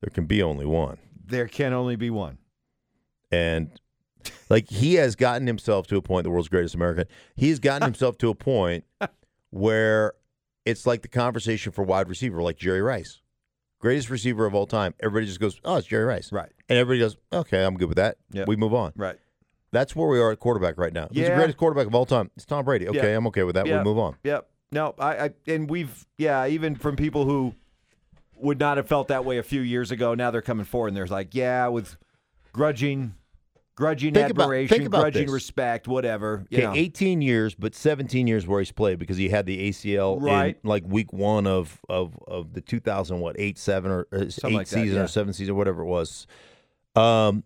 there 0.00 0.10
can 0.12 0.26
be 0.26 0.42
only 0.42 0.66
one, 0.66 0.98
there 1.24 1.48
can 1.48 1.72
only 1.72 1.96
be 1.96 2.10
one. 2.10 2.38
and 3.32 3.70
like 4.48 4.68
he 4.70 4.94
has 4.94 5.16
gotten 5.16 5.46
himself 5.46 5.86
to 5.88 5.96
a 5.96 6.02
point, 6.02 6.24
the 6.24 6.30
world's 6.30 6.48
greatest 6.48 6.74
American. 6.74 7.04
He's 7.34 7.58
gotten 7.58 7.84
himself 7.90 8.16
to 8.18 8.28
a 8.30 8.34
point 8.34 8.84
where 9.50 10.12
it's 10.64 10.86
like 10.86 11.02
the 11.02 11.08
conversation 11.08 11.72
for 11.72 11.82
wide 11.82 12.08
receiver, 12.08 12.42
like 12.42 12.56
Jerry 12.56 12.80
Rice, 12.82 13.20
greatest 13.80 14.08
receiver 14.10 14.46
of 14.46 14.54
all 14.54 14.66
time. 14.66 14.94
Everybody 15.00 15.26
just 15.26 15.40
goes, 15.40 15.60
"Oh, 15.64 15.76
it's 15.76 15.86
Jerry 15.86 16.04
Rice," 16.04 16.32
Right, 16.32 16.50
and 16.68 16.78
everybody 16.78 17.00
goes, 17.00 17.16
"Okay, 17.32 17.64
I'm 17.64 17.76
good 17.76 17.88
with 17.88 17.96
that." 17.96 18.16
Yep. 18.32 18.48
We 18.48 18.56
move 18.56 18.72
on. 18.74 18.92
right. 18.96 19.18
That's 19.74 19.94
where 19.94 20.08
we 20.08 20.18
are 20.20 20.30
at 20.32 20.40
quarterback 20.40 20.78
right 20.78 20.92
now. 20.92 21.08
Who's 21.12 21.28
the 21.28 21.34
greatest 21.34 21.58
quarterback 21.58 21.86
of 21.86 21.94
all 21.94 22.06
time? 22.06 22.30
It's 22.36 22.46
Tom 22.46 22.64
Brady. 22.64 22.88
Okay, 22.88 23.10
Yeah. 23.10 23.16
I'm 23.18 23.26
okay 23.26 23.42
with 23.42 23.56
that. 23.56 23.66
Yeah. 23.66 23.78
We 23.78 23.84
move 23.84 23.98
on. 23.98 24.16
Yep. 24.24 24.48
No, 24.72 24.94
I, 24.98 25.16
I 25.26 25.30
and 25.46 25.68
we've 25.68 26.06
yeah, 26.16 26.46
even 26.46 26.74
from 26.76 26.96
people 26.96 27.24
who 27.26 27.54
would 28.36 28.58
not 28.58 28.76
have 28.76 28.88
felt 28.88 29.08
that 29.08 29.24
way 29.24 29.38
a 29.38 29.42
few 29.42 29.60
years 29.60 29.90
ago, 29.90 30.14
now 30.14 30.30
they're 30.30 30.42
coming 30.42 30.64
forward 30.64 30.88
and 30.88 30.96
they're 30.96 31.06
like, 31.06 31.34
yeah, 31.34 31.68
with 31.68 31.96
grudging 32.52 33.14
grudging 33.76 34.14
Think 34.14 34.30
about- 34.30 34.42
admiration, 34.44 34.76
think 34.76 34.86
about 34.86 35.00
grudging 35.00 35.26
this. 35.26 35.32
respect, 35.32 35.88
whatever. 35.88 36.44
You 36.48 36.58
Okay, 36.58 36.66
know. 36.68 36.74
18 36.74 37.20
years, 37.22 37.56
but 37.56 37.74
17 37.74 38.28
years 38.28 38.46
where 38.46 38.60
he's 38.60 38.70
played 38.70 39.00
because 39.00 39.16
he 39.16 39.28
had 39.28 39.46
the 39.46 39.68
ACL 39.68 40.20
Right. 40.20 40.56
in 40.62 40.68
like 40.68 40.84
week 40.86 41.12
one 41.12 41.46
of 41.48 41.80
of 41.88 42.16
of 42.28 42.52
the 42.54 42.60
2000 42.60 43.18
what 43.20 43.34
eight 43.38 43.58
seven 43.58 43.90
or 43.90 44.06
uh, 44.12 44.18
eight 44.26 44.42
like 44.44 44.68
that, 44.68 44.74
season 44.74 44.96
yeah. 44.96 45.02
or 45.02 45.08
seven 45.08 45.32
season 45.32 45.56
whatever 45.56 45.82
it 45.82 45.86
was. 45.86 46.26
Um, 46.96 47.42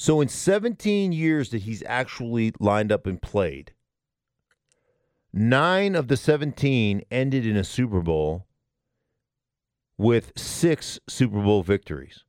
so 0.00 0.22
in 0.22 0.28
17 0.28 1.12
years 1.12 1.50
that 1.50 1.60
he's 1.60 1.82
actually 1.86 2.54
lined 2.58 2.90
up 2.90 3.06
and 3.06 3.20
played, 3.20 3.74
nine 5.30 5.94
of 5.94 6.08
the 6.08 6.16
17 6.16 7.02
ended 7.10 7.46
in 7.46 7.54
a 7.54 7.62
Super 7.62 8.00
Bowl 8.00 8.46
with 9.98 10.32
six 10.36 10.98
Super 11.06 11.42
Bowl 11.42 11.62
victories. 11.62 12.24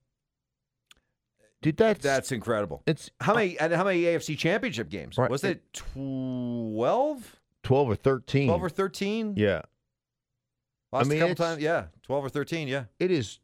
Dude, 1.62 1.78
that's 1.78 2.04
That's 2.04 2.34
incredible. 2.34 2.84
it's 2.86 3.10
How 3.22 3.36
many 3.36 3.58
and 3.58 3.72
how 3.72 3.86
many 3.86 4.02
AFC 4.02 4.38
championship 4.38 4.90
games? 4.90 5.18
Right. 5.18 5.32
Was 5.32 5.46
it 5.46 5.72
12? 5.72 7.40
12 7.64 7.90
or 7.90 7.96
13. 7.96 8.48
12 8.48 8.64
or 8.64 8.70
13? 8.70 9.34
yeah. 9.38 9.62
Lost 10.92 11.10
mean, 11.10 11.20
a 11.20 11.22
couple 11.22 11.36
times. 11.36 11.62
Yeah, 11.62 11.86
12 12.04 12.26
or 12.26 12.30
13, 12.30 12.68
yeah. 12.68 12.84
It 13.00 13.12
is. 13.12 13.40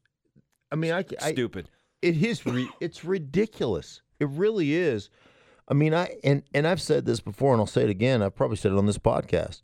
I 0.69 0.75
mean, 0.75 0.91
I, 0.91 1.05
I 1.21 1.31
Stupid. 1.31 1.69
it 2.01 2.21
is. 2.21 2.45
Re, 2.45 2.67
it's 2.81 3.05
ridiculous. 3.05 4.01
It 4.19 4.27
really 4.29 4.73
is. 4.73 5.09
I 5.67 5.73
mean, 5.73 5.93
I 5.93 6.15
and 6.23 6.43
and 6.53 6.67
I've 6.67 6.81
said 6.81 7.05
this 7.05 7.19
before, 7.19 7.53
and 7.53 7.59
I'll 7.59 7.67
say 7.67 7.83
it 7.83 7.89
again. 7.89 8.21
I've 8.21 8.35
probably 8.35 8.57
said 8.57 8.71
it 8.71 8.77
on 8.77 8.85
this 8.85 8.97
podcast. 8.97 9.61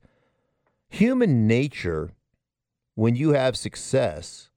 Human 0.90 1.48
nature, 1.48 2.12
when 2.96 3.16
you 3.16 3.32
have 3.32 3.58
success, 3.58 4.50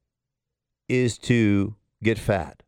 is 0.89 1.19
to 1.19 1.77
get 2.03 2.19
fat, 2.19 2.63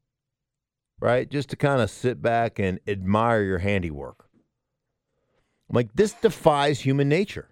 right? 1.01 1.29
Just 1.29 1.51
to 1.51 1.57
kind 1.57 1.83
of 1.83 1.91
sit 1.91 2.23
back 2.23 2.59
and 2.59 2.79
admire 2.87 3.43
your 3.43 3.59
handiwork. 3.59 4.29
I'm 5.69 5.75
like 5.75 5.93
this 5.95 6.13
defies 6.13 6.81
human 6.81 7.09
nature. 7.09 7.49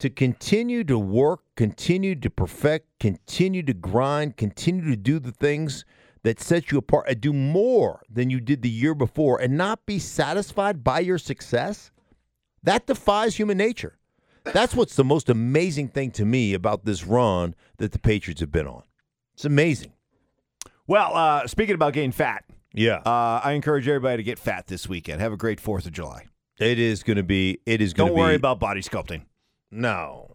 To 0.00 0.10
continue 0.10 0.84
to 0.84 0.96
work, 0.96 1.40
continue 1.56 2.14
to 2.14 2.30
perfect, 2.30 2.86
continue 3.00 3.64
to 3.64 3.74
grind, 3.74 4.36
continue 4.36 4.88
to 4.90 4.96
do 4.96 5.18
the 5.18 5.32
things 5.32 5.84
that 6.22 6.40
sets 6.40 6.70
you 6.72 6.78
apart 6.78 7.06
and 7.08 7.20
do 7.20 7.32
more 7.32 8.02
than 8.10 8.30
you 8.30 8.40
did 8.40 8.62
the 8.62 8.68
year 8.68 8.94
before 8.94 9.40
and 9.40 9.56
not 9.56 9.86
be 9.86 9.98
satisfied 9.98 10.82
by 10.84 11.00
your 11.00 11.18
success, 11.18 11.90
that 12.62 12.86
defies 12.86 13.36
human 13.36 13.56
nature. 13.58 13.98
That's 14.44 14.74
what's 14.74 14.96
the 14.96 15.04
most 15.04 15.28
amazing 15.28 15.88
thing 15.88 16.10
to 16.12 16.24
me 16.24 16.54
about 16.54 16.84
this 16.84 17.04
run 17.04 17.54
that 17.76 17.92
the 17.92 17.98
Patriots 17.98 18.40
have 18.40 18.50
been 18.52 18.66
on. 18.66 18.82
It's 19.34 19.44
amazing. 19.44 19.92
Well, 20.86 21.14
uh, 21.14 21.46
speaking 21.46 21.74
about 21.74 21.92
getting 21.92 22.12
fat, 22.12 22.44
Yeah. 22.72 22.96
uh, 23.04 23.40
I 23.44 23.52
encourage 23.52 23.86
everybody 23.86 24.16
to 24.16 24.22
get 24.22 24.38
fat 24.38 24.66
this 24.66 24.88
weekend. 24.88 25.20
Have 25.20 25.32
a 25.32 25.36
great 25.36 25.60
4th 25.60 25.86
of 25.86 25.92
July. 25.92 26.26
It 26.58 26.78
is 26.78 27.02
going 27.04 27.18
to 27.18 27.22
be 27.22 27.58
it 27.66 27.80
is 27.80 27.92
going 27.92 28.08
Don't 28.08 28.16
to 28.16 28.20
be 28.20 28.24
worry 28.26 28.34
about 28.34 28.58
body 28.58 28.80
sculpting. 28.80 29.22
No, 29.70 30.34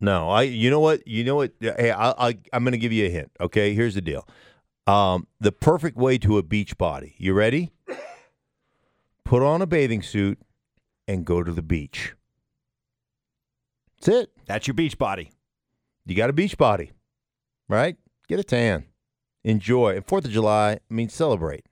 no. 0.00 0.30
I. 0.30 0.42
You 0.42 0.70
know 0.70 0.80
what? 0.80 1.06
You 1.06 1.24
know 1.24 1.34
what? 1.34 1.52
Hey, 1.60 1.90
I, 1.90 2.10
I 2.28 2.38
I'm 2.54 2.64
going 2.64 2.72
to 2.72 2.78
give 2.78 2.92
you 2.92 3.04
a 3.06 3.10
hint. 3.10 3.30
Okay. 3.38 3.74
Here's 3.74 3.94
the 3.94 4.00
deal. 4.00 4.26
Um, 4.86 5.26
the 5.40 5.52
perfect 5.52 5.96
way 5.96 6.18
to 6.18 6.38
a 6.38 6.42
beach 6.42 6.76
body. 6.76 7.14
You 7.18 7.34
ready? 7.34 7.70
Put 9.24 9.42
on 9.42 9.62
a 9.62 9.66
bathing 9.66 10.02
suit 10.02 10.38
and 11.06 11.24
go 11.24 11.42
to 11.42 11.52
the 11.52 11.62
beach. 11.62 12.14
That's 14.00 14.08
it. 14.08 14.30
That's 14.46 14.66
your 14.66 14.74
beach 14.74 14.98
body. 14.98 15.30
You 16.06 16.16
got 16.16 16.30
a 16.30 16.32
beach 16.32 16.58
body, 16.58 16.90
right? 17.68 17.96
Get 18.28 18.40
a 18.40 18.44
tan. 18.44 18.86
Enjoy. 19.44 19.94
And 19.96 20.04
Fourth 20.04 20.24
of 20.24 20.32
July. 20.32 20.72
I 20.72 20.94
mean, 20.94 21.08
celebrate. 21.08 21.64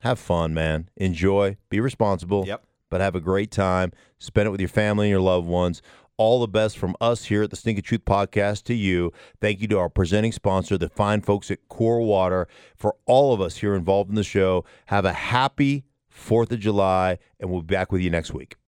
Have 0.00 0.18
fun, 0.18 0.54
man. 0.54 0.88
Enjoy. 0.96 1.56
Be 1.68 1.80
responsible 1.80 2.44
Yep. 2.46 2.62
but 2.90 3.00
have 3.02 3.14
a 3.14 3.20
great 3.20 3.50
time. 3.50 3.92
Spend 4.18 4.46
it 4.46 4.50
with 4.50 4.60
your 4.60 4.68
family 4.68 5.06
and 5.06 5.10
your 5.10 5.20
loved 5.20 5.46
ones. 5.46 5.82
All 6.18 6.40
the 6.40 6.48
best 6.48 6.78
from 6.78 6.96
us 7.00 7.26
here 7.26 7.42
at 7.42 7.50
the 7.50 7.56
Stink 7.56 7.78
of 7.78 7.84
Truth 7.84 8.06
podcast 8.06 8.64
to 8.64 8.74
you. 8.74 9.12
Thank 9.40 9.60
you 9.60 9.68
to 9.68 9.78
our 9.78 9.90
presenting 9.90 10.32
sponsor, 10.32 10.78
the 10.78 10.88
fine 10.88 11.20
folks 11.20 11.50
at 11.50 11.68
Core 11.68 12.00
Water. 12.00 12.48
For 12.74 12.96
all 13.04 13.34
of 13.34 13.40
us 13.40 13.58
here 13.58 13.74
involved 13.74 14.08
in 14.08 14.16
the 14.16 14.24
show, 14.24 14.64
have 14.86 15.04
a 15.04 15.12
happy 15.12 15.84
4th 16.10 16.52
of 16.52 16.60
July, 16.60 17.18
and 17.38 17.50
we'll 17.50 17.62
be 17.62 17.74
back 17.74 17.92
with 17.92 18.00
you 18.00 18.08
next 18.08 18.32
week. 18.32 18.56